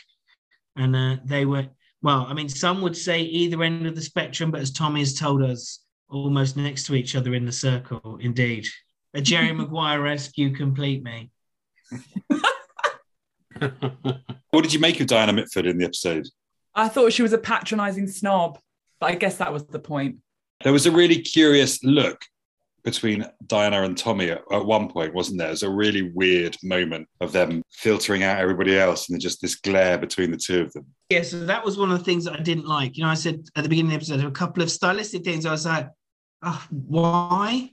[0.75, 1.69] and uh, they were
[2.03, 2.27] well.
[2.29, 5.43] I mean, some would say either end of the spectrum, but as Tommy has told
[5.43, 8.19] us, almost next to each other in the circle.
[8.21, 8.67] Indeed,
[9.15, 11.31] a Jerry Maguire rescue complete me.
[14.53, 16.29] What did you make of Diana Mitford in the episode?
[16.75, 18.59] I thought she was a patronizing snob,
[19.01, 20.17] but I guess that was the point.
[20.63, 22.23] There was a really curious look
[22.85, 25.49] between Diana and Tommy at, at one point, wasn't there?
[25.49, 29.57] It was a really weird moment of them filtering out everybody else and just this
[29.57, 30.87] glare between the two of them.
[31.11, 32.97] Yeah, so that was one of the things that I didn't like.
[32.97, 35.47] You know, I said at the beginning of the episode, a couple of stylistic things.
[35.47, 35.89] I was like,
[36.43, 37.71] oh, why?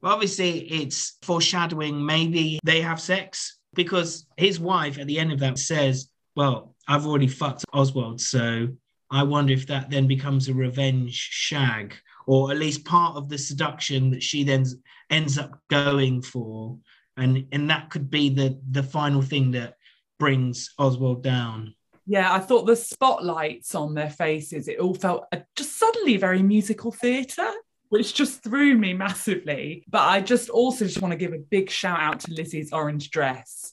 [0.00, 2.04] Well, obviously, it's foreshadowing.
[2.04, 7.06] Maybe they have sex because his wife at the end of that says, Well, I've
[7.06, 8.20] already fucked Oswald.
[8.20, 8.68] So
[9.10, 11.94] I wonder if that then becomes a revenge shag,
[12.26, 14.66] or at least part of the seduction that she then
[15.10, 16.76] ends up going for.
[17.16, 19.76] And, and that could be the, the final thing that
[20.18, 21.74] brings Oswald down.
[22.06, 26.42] Yeah, I thought the spotlights on their faces, it all felt uh, just suddenly very
[26.42, 27.50] musical theatre,
[27.88, 29.84] which just threw me massively.
[29.88, 33.10] But I just also just want to give a big shout out to Lizzie's orange
[33.10, 33.72] dress.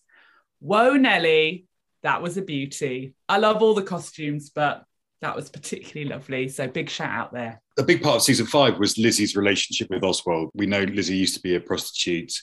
[0.59, 1.65] Whoa, Nelly,
[2.01, 3.13] that was a beauty.
[3.29, 4.83] I love all the costumes, but
[5.23, 6.47] that was particularly lovely.
[6.49, 7.61] So big shout out there.
[7.77, 10.51] A big part of season five was Lizzie's relationship with Oswald.
[10.53, 12.33] We know Lizzie used to be a prostitute,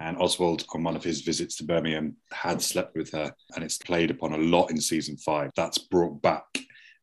[0.00, 3.78] and Oswald, on one of his visits to Birmingham, had slept with her, and it's
[3.78, 5.50] played upon a lot in season five.
[5.56, 6.44] That's brought back.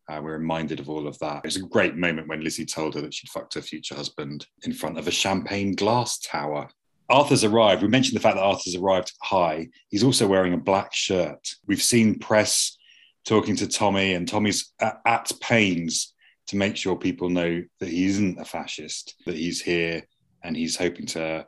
[0.10, 1.38] Uh, we're reminded of all of that.
[1.38, 4.48] It was a great moment when Lizzie told her that she'd fucked her future husband
[4.64, 6.70] in front of a champagne glass tower.
[7.10, 7.82] Arthur's arrived.
[7.82, 9.68] We mentioned the fact that Arthur's arrived high.
[9.90, 11.46] He's also wearing a black shirt.
[11.66, 12.77] We've seen press
[13.28, 16.14] talking to Tommy, and Tommy's at, pains
[16.48, 20.02] to make sure people know that he isn't a fascist, that he's here
[20.44, 21.46] and he's hoping to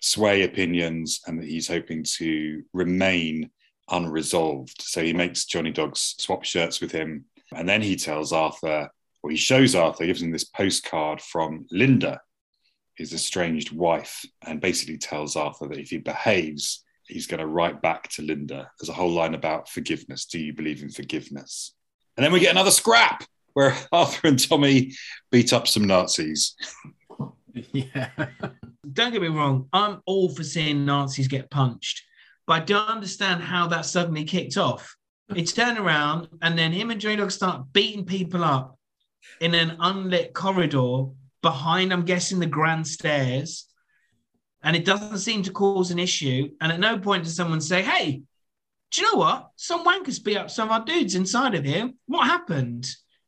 [0.00, 3.50] sway opinions and that he's hoping to remain
[3.90, 4.80] unresolved.
[4.80, 7.24] So he makes Johnny Dogs swap shirts with him.
[7.52, 8.88] And then he tells Arthur,
[9.22, 12.20] or he shows Arthur, gives him this postcard from Linda,
[12.94, 17.82] his estranged wife, and basically tells Arthur that if he behaves, he's going to write
[17.82, 18.70] back to Linda.
[18.78, 20.26] There's a whole line about forgiveness.
[20.26, 21.74] Do you believe in forgiveness?
[22.16, 24.92] And then we get another scrap where Arthur and Tommy
[25.30, 26.54] beat up some Nazis.
[27.72, 28.10] yeah.
[28.92, 32.02] Don't get me wrong, I'm all for seeing Nazis get punched,
[32.46, 34.96] but I don't understand how that suddenly kicked off.
[35.34, 38.78] It turned around, and then him and Johnny Dog start beating people up
[39.40, 41.06] in an unlit corridor
[41.42, 43.66] behind, I'm guessing, the grand stairs.
[44.62, 46.50] And it doesn't seem to cause an issue.
[46.60, 48.22] And at no point does someone say, Hey,
[48.90, 49.50] do you know what?
[49.56, 51.90] Some wankers beat up some of our dudes inside of here.
[52.06, 52.86] What happened?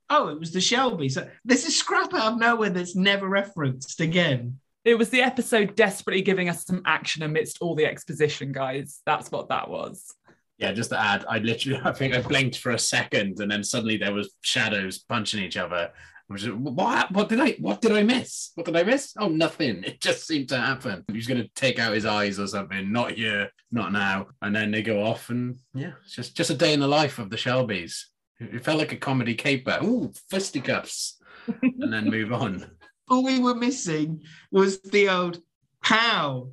[0.09, 1.09] Oh, it was the Shelby.
[1.09, 4.59] So there's a scrap out of nowhere that's never referenced again.
[4.85, 9.03] It was the episode desperately giving us some action amidst all the exposition, guys.
[9.05, 10.15] That's what that was.
[10.59, 13.63] Yeah, just to add, I literally, I think I blinked for a second, and then
[13.63, 15.91] suddenly there was shadows punching each other.
[16.31, 17.11] I was just, what?
[17.11, 17.57] What did I?
[17.59, 18.53] What did I miss?
[18.55, 19.15] What did I miss?
[19.19, 19.83] Oh, nothing.
[19.91, 21.05] It just seemed to happen.
[21.13, 22.93] He's going to take out his eyes or something.
[22.93, 24.29] Not here, not now.
[24.41, 27.19] And then they go off, and yeah, it's just just a day in the life
[27.19, 28.05] of the Shelbys.
[28.39, 29.81] It felt like a comedy caper.
[29.83, 31.19] Ooh, fisticuffs,
[31.63, 32.71] and then move on.
[33.09, 35.43] All we were missing was the old
[35.83, 36.51] pow,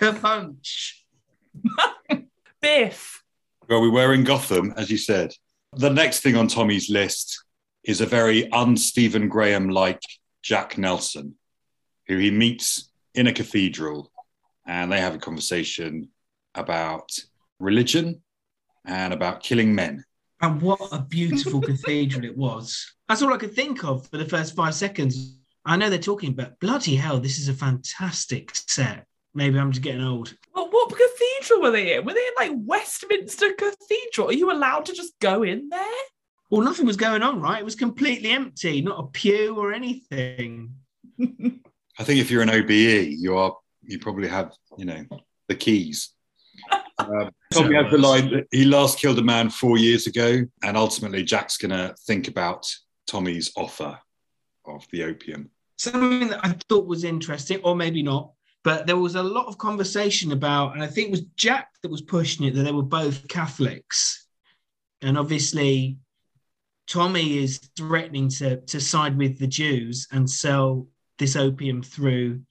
[0.00, 1.04] punch.
[2.62, 3.22] Biff.
[3.68, 5.34] Well, we were in Gotham, as you said.
[5.74, 7.44] The next thing on Tommy's list
[7.86, 10.02] is a very un Stephen Graham like
[10.42, 11.36] Jack Nelson,
[12.08, 14.10] who he meets in a cathedral,
[14.66, 16.08] and they have a conversation
[16.54, 17.16] about
[17.60, 18.22] religion
[18.84, 20.04] and about killing men.
[20.42, 22.94] And what a beautiful cathedral it was.
[23.08, 25.38] That's all I could think of for the first five seconds.
[25.64, 29.06] I know they're talking, but bloody hell, this is a fantastic set.
[29.32, 30.34] Maybe I'm just getting old.
[30.54, 32.04] Well, what cathedral were they in?
[32.04, 34.30] Were they in like Westminster Cathedral?
[34.30, 35.80] Are you allowed to just go in there?
[36.50, 37.60] Well, nothing was going on, right?
[37.60, 40.74] It was completely empty, not a pew or anything.
[41.20, 45.04] I think if you're an OBE, you are you probably have you know
[45.48, 46.10] the keys.
[46.98, 50.76] Uh, Tommy has the line that he last killed a man four years ago, and
[50.76, 52.66] ultimately Jack's going to think about
[53.06, 53.98] Tommy's offer
[54.66, 55.50] of the opium.
[55.78, 58.32] Something that I thought was interesting, or maybe not,
[58.64, 61.90] but there was a lot of conversation about, and I think it was Jack that
[61.90, 64.26] was pushing it, that they were both Catholics.
[65.02, 65.98] And obviously,
[66.88, 70.86] Tommy is threatening to, to side with the Jews and sell
[71.18, 72.42] this opium through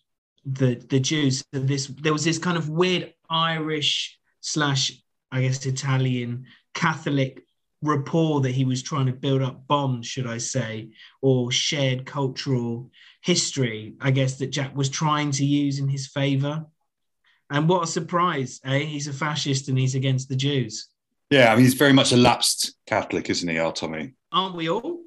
[0.46, 1.44] the, the Jews.
[1.54, 4.92] So this there was this kind of weird Irish slash,
[5.32, 7.44] I guess, Italian Catholic
[7.82, 10.90] rapport that he was trying to build up bonds, should I say,
[11.22, 12.90] or shared cultural
[13.22, 16.66] history, I guess, that Jack was trying to use in his favor.
[17.50, 18.80] And what a surprise, eh?
[18.80, 20.90] He's a fascist and he's against the Jews.
[21.30, 24.14] Yeah, I mean, he's very much a lapsed Catholic, isn't he, our Tommy?
[24.32, 25.00] Aren't we all?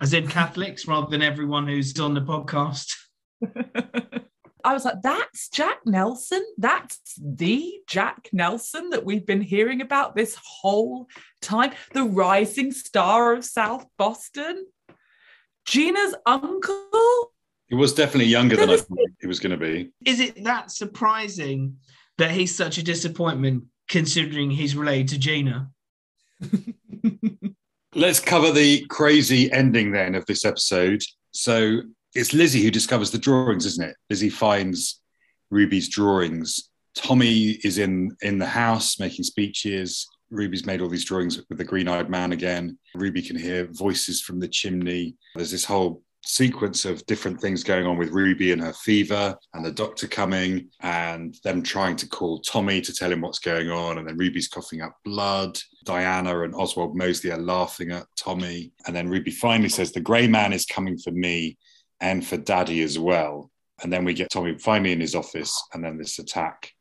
[0.00, 2.94] As in Catholics rather than everyone who's on the podcast.
[4.64, 6.44] I was like, that's Jack Nelson.
[6.58, 11.08] That's the Jack Nelson that we've been hearing about this whole
[11.40, 11.72] time.
[11.92, 14.66] The rising star of South Boston.
[15.64, 17.32] Gina's uncle.
[17.68, 19.92] He was definitely younger than I thought he was going to be.
[20.04, 21.76] Is it that surprising
[22.18, 25.70] that he's such a disappointment considering he's related to Gina?
[27.94, 31.02] Let's cover the crazy ending then of this episode.
[31.32, 31.82] So
[32.14, 33.96] it's Lizzie who discovers the drawings, isn't it?
[34.08, 35.02] Lizzie finds
[35.50, 36.70] Ruby's drawings.
[36.94, 40.08] Tommy is in in the house making speeches.
[40.30, 42.78] Ruby's made all these drawings with the green-eyed man again.
[42.94, 45.16] Ruby can hear voices from the chimney.
[45.34, 49.64] There's this whole sequence of different things going on with Ruby and her fever, and
[49.64, 53.98] the doctor coming, and them trying to call Tommy to tell him what's going on,
[53.98, 55.58] and then Ruby's coughing up blood.
[55.84, 60.26] Diana and Oswald Mosley are laughing at Tommy, and then Ruby finally says, "The grey
[60.26, 61.56] man is coming for me."
[62.00, 63.50] and for Daddy as well.
[63.82, 66.72] And then we get Tommy finally in his office, and then this attack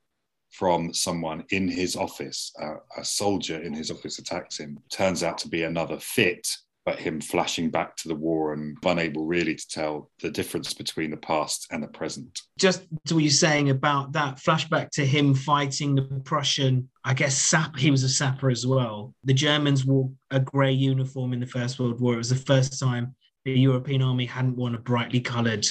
[0.51, 4.79] from someone in his office, uh, a soldier in his office attacks him.
[4.91, 6.47] Turns out to be another fit,
[6.89, 11.11] but him flashing back to the war and unable really to tell the difference between
[11.11, 12.41] the past and the present.
[12.57, 17.37] Just to what you're saying about that flashback to him fighting the Prussian, I guess
[17.37, 19.13] sap, he was a sapper as well.
[19.23, 22.15] The Germans wore a grey uniform in the First World War.
[22.15, 25.67] It was the first time the European army hadn't worn a brightly coloured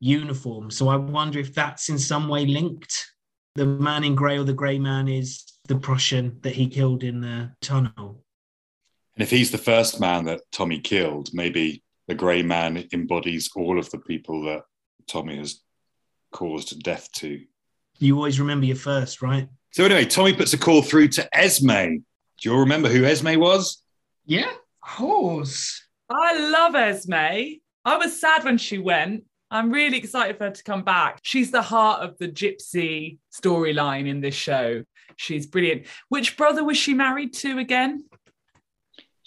[0.00, 0.70] uniform.
[0.70, 2.94] So I wonder if that's in some way linked.
[3.56, 7.20] The man in grey or the grey man is the Prussian that he killed in
[7.20, 8.24] the tunnel.
[9.18, 13.76] And if he's the first man that Tommy killed, maybe the grey man embodies all
[13.76, 14.62] of the people that
[15.08, 15.60] Tommy has
[16.30, 17.40] caused death to.
[17.98, 19.48] You always remember your first, right?
[19.72, 21.96] So anyway, Tommy puts a call through to Esme.
[21.96, 23.82] Do you all remember who Esme was?
[24.24, 25.84] Yeah, of course.
[26.08, 27.58] I love Esme.
[27.84, 29.24] I was sad when she went.
[29.50, 31.18] I'm really excited for her to come back.
[31.22, 34.84] She's the heart of the gypsy storyline in this show.
[35.16, 35.86] She's brilliant.
[36.08, 38.04] Which brother was she married to again?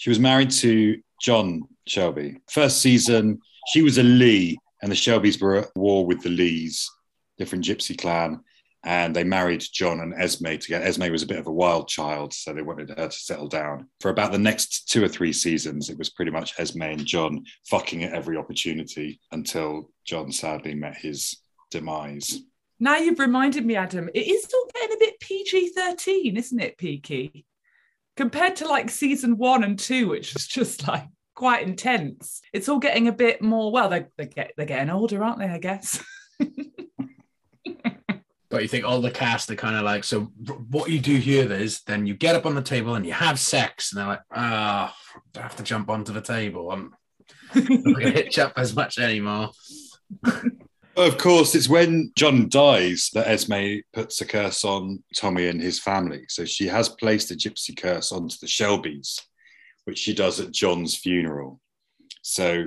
[0.02, 2.40] She was married to John Shelby.
[2.50, 6.90] First season, she was a Lee, and the Shelbys were at war with the Lees,
[7.38, 8.42] different gypsy clan
[8.84, 10.84] and they married John and Esme together.
[10.84, 13.88] Esme was a bit of a wild child, so they wanted her to settle down.
[14.00, 17.44] For about the next two or three seasons, it was pretty much Esme and John
[17.70, 21.38] fucking at every opportunity until John sadly met his
[21.70, 22.40] demise.
[22.80, 26.80] Now you've reminded me, Adam, it is still getting a bit PG 13, isn't it,
[26.80, 27.46] Peaky?
[28.18, 32.42] Compared to like season one and two, which was just like quite intense.
[32.54, 35.46] It's all getting a bit more, well, they're, they're, get, they're getting older, aren't they,
[35.46, 36.04] I guess?
[38.52, 40.24] But you think all the cast are kind of like, so
[40.70, 43.40] what you do here is then you get up on the table and you have
[43.40, 46.70] sex, and they're like, ah, oh, I have to jump onto the table.
[46.70, 46.94] I'm
[47.56, 49.52] not going to hitch up as much anymore.
[50.98, 55.80] Of course, it's when John dies that Esme puts a curse on Tommy and his
[55.80, 56.26] family.
[56.28, 59.22] So she has placed a gypsy curse onto the Shelbys,
[59.86, 61.62] which she does at John's funeral.
[62.22, 62.66] So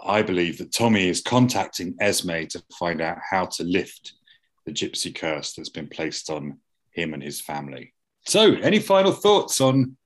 [0.00, 4.14] I believe that Tommy is contacting Esme to find out how to lift
[4.64, 6.58] the gypsy curse that's been placed on
[6.92, 7.92] him and his family.
[8.26, 9.96] So, any final thoughts on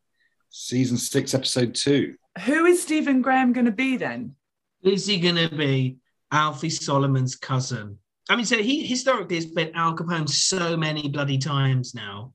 [0.51, 2.14] season six, episode two?
[2.45, 4.37] Who is Stephen Graham going to be then?
[4.83, 5.97] Is he going to be
[6.35, 7.97] Alfie Solomon's cousin?
[8.28, 12.32] I mean, so he historically has been Al Capone so many bloody times now.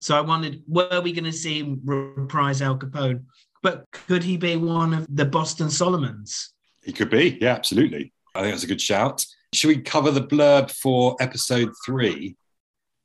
[0.00, 3.22] So I wondered, were we going to see him reprise Al Capone?
[3.62, 6.52] But could he be one of the Boston Solomons?
[6.84, 8.12] He could be, yeah, absolutely.
[8.34, 9.24] I think that's a good shout.
[9.54, 12.36] Should we cover the blurb for episode three?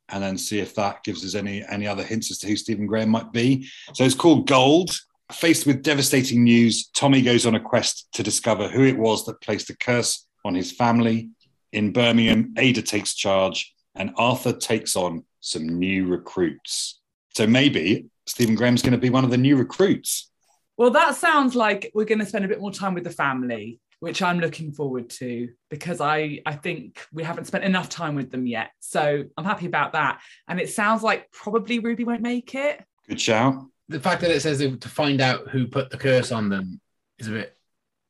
[0.08, 2.86] And then see if that gives us any any other hints as to who Stephen
[2.86, 3.68] Graham might be.
[3.94, 4.90] So it's called Gold.
[5.30, 9.40] Faced with devastating news, Tommy goes on a quest to discover who it was that
[9.40, 11.30] placed a curse on his family.
[11.72, 17.00] In Birmingham, Ada takes charge and Arthur takes on some new recruits.
[17.34, 20.30] So maybe Stephen Graham's going to be one of the new recruits.
[20.76, 23.80] Well, that sounds like we're going to spend a bit more time with the family,
[24.00, 28.30] which I'm looking forward to because I I think we haven't spent enough time with
[28.30, 28.70] them yet.
[28.80, 30.20] So I'm happy about that.
[30.48, 32.82] And it sounds like probably Ruby won't make it.
[33.08, 33.66] Good shout.
[33.88, 36.80] The fact that it says to find out who put the curse on them
[37.18, 37.56] is a bit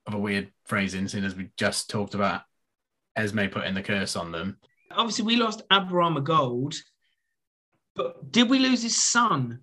[0.06, 2.42] of a weird phrasing, seeing as we just talked about
[3.16, 4.58] Esme putting the curse on them.
[4.90, 6.74] Obviously, we lost Abraham Gold,
[7.94, 9.60] but did we lose his son?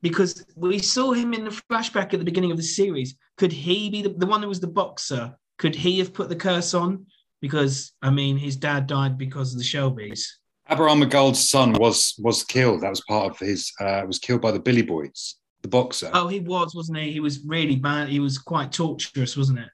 [0.00, 3.16] Because we saw him in the flashback at the beginning of the series.
[3.36, 5.36] Could he be the, the one that was the boxer?
[5.58, 7.06] Could he have put the curse on?
[7.40, 10.26] Because I mean, his dad died because of the Shelbys.
[10.68, 12.80] Abraham Gold's son was was killed.
[12.80, 13.72] That was part of his.
[13.80, 16.10] Uh, was killed by the Billy Boys, the boxer.
[16.12, 17.12] Oh, he was, wasn't he?
[17.12, 18.08] He was really bad.
[18.08, 19.68] He was quite torturous, wasn't it?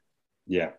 [0.46, 0.70] Yeah,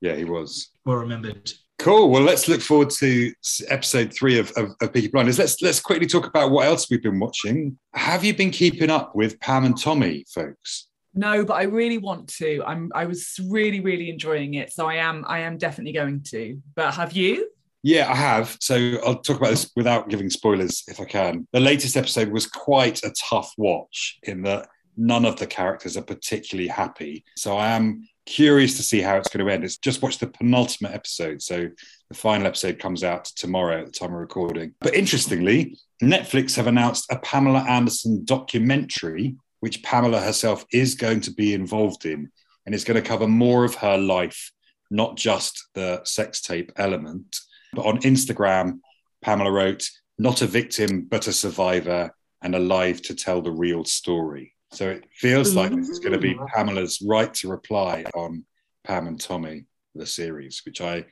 [0.00, 0.70] yeah, he was.
[0.84, 1.52] Well remembered.
[1.78, 2.08] Cool.
[2.10, 3.32] Well, let's look forward to
[3.68, 5.38] episode three of, of, of Peaky Blinders.
[5.38, 7.78] Let's let's quickly talk about what else we've been watching.
[7.94, 10.88] Have you been keeping up with Pam and Tommy, folks?
[11.14, 12.62] No, but I really want to.
[12.64, 14.72] I'm I was really, really enjoying it.
[14.72, 16.60] So I am I am definitely going to.
[16.74, 17.50] But have you?
[17.84, 18.56] Yeah, I have.
[18.60, 21.46] So I'll talk about this without giving spoilers if I can.
[21.52, 26.02] The latest episode was quite a tough watch in that none of the characters are
[26.02, 27.24] particularly happy.
[27.36, 29.64] So I am curious to see how it's going to end.
[29.64, 31.42] It's just watched the penultimate episode.
[31.42, 31.68] So
[32.08, 34.72] the final episode comes out tomorrow at the time of recording.
[34.80, 41.34] But interestingly, Netflix have announced a Pamela Anderson documentary, which Pamela herself is going to
[41.34, 42.30] be involved in.
[42.64, 44.52] And it's going to cover more of her life,
[44.90, 47.36] not just the sex tape element.
[47.74, 48.80] But on Instagram,
[49.22, 54.54] Pamela wrote, not a victim, but a survivor and alive to tell the real story.
[54.72, 56.46] So it feels like this is going to be mm.
[56.48, 58.44] Pamela's right to reply on
[58.84, 61.04] Pam and Tommy, the series, which I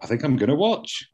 [0.00, 1.08] I think I'm going to watch.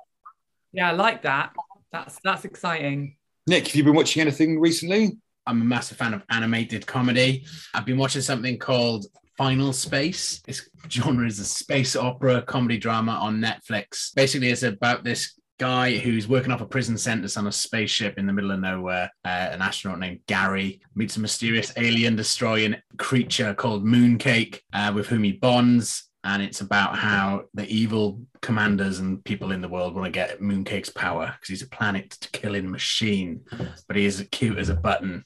[0.73, 1.53] Yeah, I like that.
[1.93, 3.17] That's that's exciting.
[3.47, 5.17] Nick, have you been watching anything recently?
[5.47, 7.47] I'm a massive fan of animated comedy.
[7.73, 9.07] I've been watching something called
[9.39, 10.41] Final Space.
[10.41, 14.13] This genre is a space opera comedy drama on Netflix.
[14.17, 18.27] Basically, it's about this guy who's working off a prison sentence on a spaceship in
[18.27, 19.11] the middle of nowhere.
[19.25, 25.07] Uh, an astronaut named Gary meets a mysterious alien destroying creature called Mooncake, uh, with
[25.07, 26.08] whom he bonds.
[26.25, 30.41] And it's about how the evil commanders and people in the world want to get
[30.41, 33.41] Mooncake's power because he's a planet killing machine,
[33.87, 35.25] but he is cute as a button.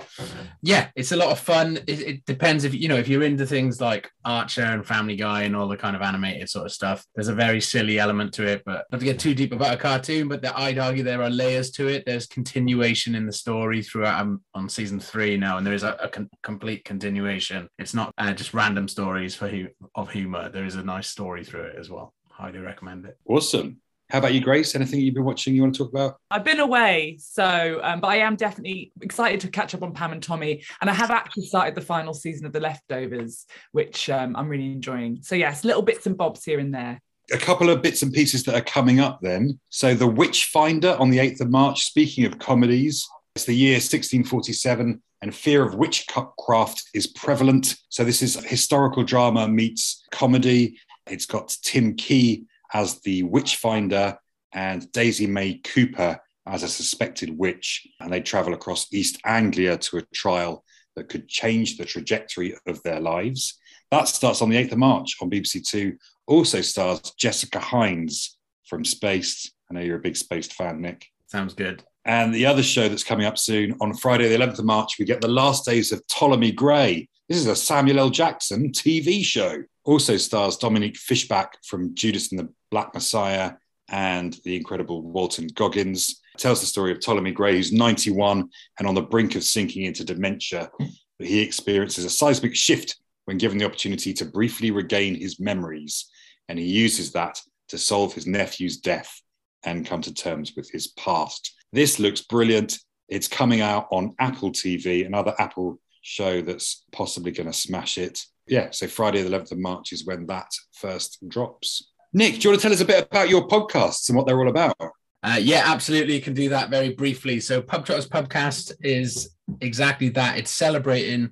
[0.62, 1.78] Yeah, it's a lot of fun.
[1.86, 5.43] It, it, depends if you know if you're into things like Archer and Family Guy
[5.43, 7.05] and all the kind of animated sort of stuff.
[7.14, 9.78] There's a very silly element to it, but not to get too deep about a
[9.78, 10.28] cartoon.
[10.28, 12.05] But the, I'd argue there are layers to it.
[12.07, 14.20] There's continuation in the story throughout.
[14.20, 17.68] I'm um, on season three now, and there is a, a con- complete continuation.
[17.78, 20.49] It's not uh, just random stories for hu- of humor.
[20.49, 23.16] There is a nice story through it as well highly recommend it.
[23.26, 23.78] Awesome.
[24.11, 24.74] How about you, Grace?
[24.74, 26.16] Anything you've been watching you want to talk about?
[26.30, 30.12] I've been away, so um, but I am definitely excited to catch up on Pam
[30.12, 34.37] and Tommy, and I have actually started the final season of The Leftovers, which um,
[34.37, 35.20] I'm really enjoying.
[35.22, 37.01] So yes, little bits and bobs here and there.
[37.33, 39.59] A couple of bits and pieces that are coming up then.
[39.70, 41.85] So The Witchfinder on the 8th of March.
[41.85, 47.77] Speaking of comedies, it's the year 1647 and fear of witchcraft is prevalent.
[47.89, 50.79] So this is historical drama meets comedy.
[51.07, 52.45] It's got Tim Key
[52.75, 54.18] as the witchfinder
[54.53, 57.87] and Daisy May Cooper as a suspected witch.
[58.01, 60.64] And they travel across East Anglia to a trial
[60.97, 63.59] that could change the trajectory of their lives.
[63.91, 65.97] That starts on the 8th of March on BBC Two.
[66.27, 69.53] Also stars Jessica Hynes from Spaced.
[69.70, 71.07] I know you're a big Spaced fan, Nick.
[71.29, 71.85] Sounds good.
[72.05, 75.05] And the other show that's coming up soon on Friday, the 11th of March, we
[75.05, 77.09] get the last days of Ptolemy Grey.
[77.28, 78.11] This is a Samuel L.
[78.11, 79.62] Jackson TV show.
[79.84, 83.53] Also stars Dominique Fishback from Judas and the Black Messiah
[83.88, 86.20] and the incredible Walton Goggins.
[86.34, 88.48] It tells the story of Ptolemy Grey, who's 91
[88.78, 90.70] and on the brink of sinking into dementia.
[91.18, 92.96] But he experiences a seismic shift
[93.26, 96.11] when given the opportunity to briefly regain his memories.
[96.48, 99.20] And he uses that to solve his nephew's death
[99.64, 101.55] and come to terms with his past.
[101.73, 102.79] This looks brilliant.
[103.09, 108.25] It's coming out on Apple TV, another Apple show that's possibly going to smash it
[108.47, 111.91] yeah, so Friday, the 11th of March is when that first drops.
[112.12, 114.39] Nick, do you want to tell us a bit about your podcasts and what they're
[114.39, 114.77] all about?
[115.23, 116.14] Uh, yeah, absolutely.
[116.14, 117.39] You can do that very briefly.
[117.41, 120.37] So, Pub Trotters Pubcast is exactly that.
[120.37, 121.31] It's celebrating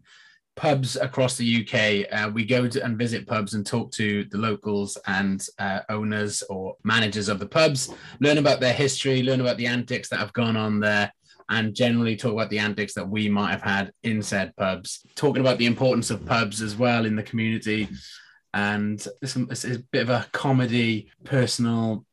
[0.56, 2.06] pubs across the UK.
[2.12, 6.42] Uh, we go to and visit pubs and talk to the locals and uh, owners
[6.50, 10.32] or managers of the pubs, learn about their history, learn about the antics that have
[10.32, 11.12] gone on there.
[11.48, 15.04] And generally talk about the antics that we might have had in said pubs.
[15.16, 17.88] Talking about the importance of pubs as well in the community,
[18.54, 22.04] and it's, it's a bit of a comedy, personal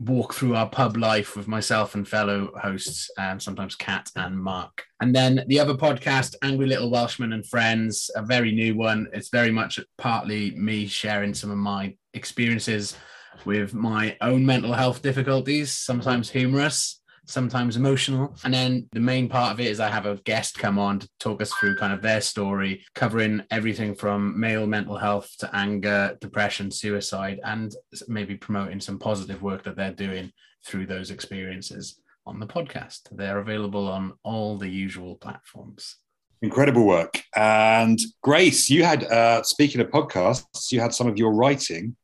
[0.00, 4.84] walk through our pub life with myself and fellow hosts, and sometimes Kat and Mark.
[5.00, 9.08] And then the other podcast, Angry Little Welshman and Friends, a very new one.
[9.12, 12.96] It's very much partly me sharing some of my experiences
[13.44, 18.34] with my own mental health difficulties, sometimes humorous, sometimes emotional.
[18.42, 21.08] And then the main part of it is I have a guest come on to
[21.20, 26.16] talk us through kind of their story, covering everything from male mental health to anger,
[26.20, 27.74] depression, suicide, and
[28.08, 30.32] maybe promoting some positive work that they're doing
[30.64, 33.00] through those experiences on the podcast.
[33.12, 35.96] They're available on all the usual platforms.
[36.40, 37.22] Incredible work.
[37.36, 41.96] And Grace, you had, uh, speaking of podcasts, you had some of your writing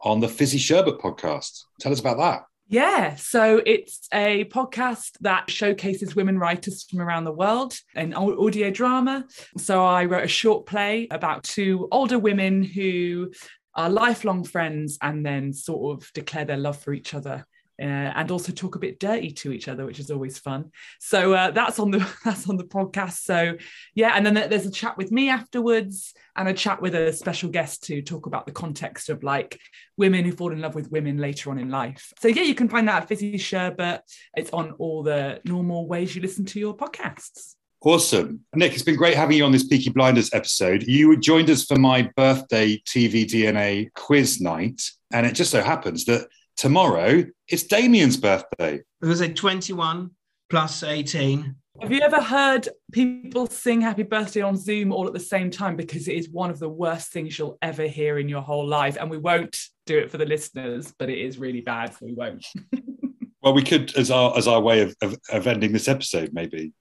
[0.00, 1.62] on the Fizzy Sherbet podcast.
[1.80, 2.42] Tell us about that.
[2.72, 8.70] Yeah, so it's a podcast that showcases women writers from around the world in audio
[8.70, 9.26] drama.
[9.58, 13.30] So I wrote a short play about two older women who
[13.74, 17.46] are lifelong friends and then sort of declare their love for each other
[17.82, 20.70] uh, and also talk a bit dirty to each other, which is always fun.
[21.00, 23.24] So uh, that's on the that's on the podcast.
[23.24, 23.56] So
[23.94, 27.50] yeah, and then there's a chat with me afterwards, and a chat with a special
[27.50, 29.58] guest to talk about the context of like
[29.96, 32.12] women who fall in love with women later on in life.
[32.20, 34.00] So yeah, you can find that at Fizzy Sherbet.
[34.36, 37.56] It's on all the normal ways you listen to your podcasts.
[37.84, 38.42] Awesome.
[38.54, 40.84] Nick, it's been great having you on this Peaky Blinders episode.
[40.84, 44.80] You joined us for my birthday TV DNA quiz night.
[45.12, 46.28] And it just so happens that
[46.62, 48.76] tomorrow it's Damien's birthday.
[48.76, 50.12] It was a 21
[50.48, 51.56] plus 18.
[51.80, 55.74] Have you ever heard people sing happy birthday on Zoom all at the same time?
[55.74, 58.96] Because it is one of the worst things you'll ever hear in your whole life.
[58.96, 62.12] And we won't do it for the listeners, but it is really bad, so we
[62.12, 62.46] won't.
[63.42, 66.72] well, we could as our as our way of, of, of ending this episode, maybe.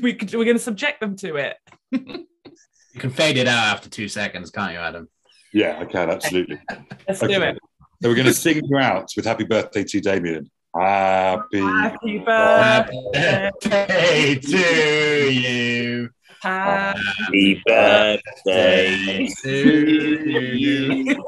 [0.00, 1.56] we could, we're going to subject them to it.
[1.92, 2.26] you
[2.98, 5.10] can fade it out after two seconds, can't you, Adam?
[5.52, 6.58] Yeah, I can, absolutely.
[7.06, 7.34] Let's okay.
[7.34, 7.58] do it.
[8.02, 10.50] So we're going to sing you out with happy birthday to Damien.
[10.74, 13.50] Happy, happy birthday
[14.36, 16.08] to you.
[16.40, 21.24] Happy birthday to you.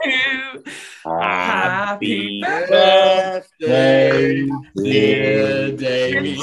[1.05, 4.47] Happy birthday,
[4.77, 6.37] dear Damien.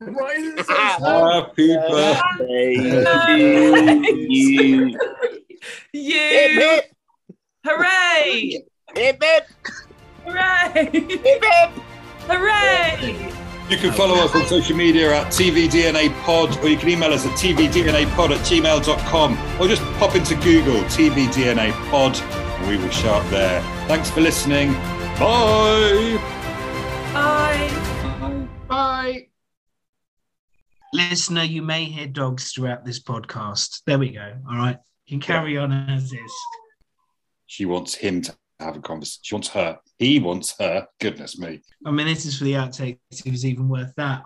[0.00, 4.98] Happy birthday to you.
[5.92, 6.80] You.
[7.68, 8.62] Hooray!
[8.94, 9.48] Hip hip!
[10.24, 10.90] Hooray!
[10.92, 11.70] Hip hip!
[12.28, 13.32] Hooray!
[13.68, 17.26] You can follow us on social media at TVDNA Pod, or you can email us
[17.26, 23.14] at tvdnapod at gmail.com, or just pop into Google TVDNA Pod, and we will show
[23.14, 23.60] up there.
[23.88, 24.72] Thanks for listening.
[25.18, 26.20] Bye.
[27.12, 28.48] Bye.
[28.68, 29.26] Bye.
[30.92, 33.82] Listener, you may hear dogs throughout this podcast.
[33.86, 34.36] There we go.
[34.48, 34.78] All right.
[35.06, 36.32] You can carry on as is.
[37.46, 39.20] She wants him to have a conversation.
[39.22, 39.78] She wants her.
[39.98, 40.86] He wants her.
[41.00, 41.60] Goodness me.
[41.84, 42.98] I mean, this is for the outtakes.
[43.10, 44.24] It was even worth that.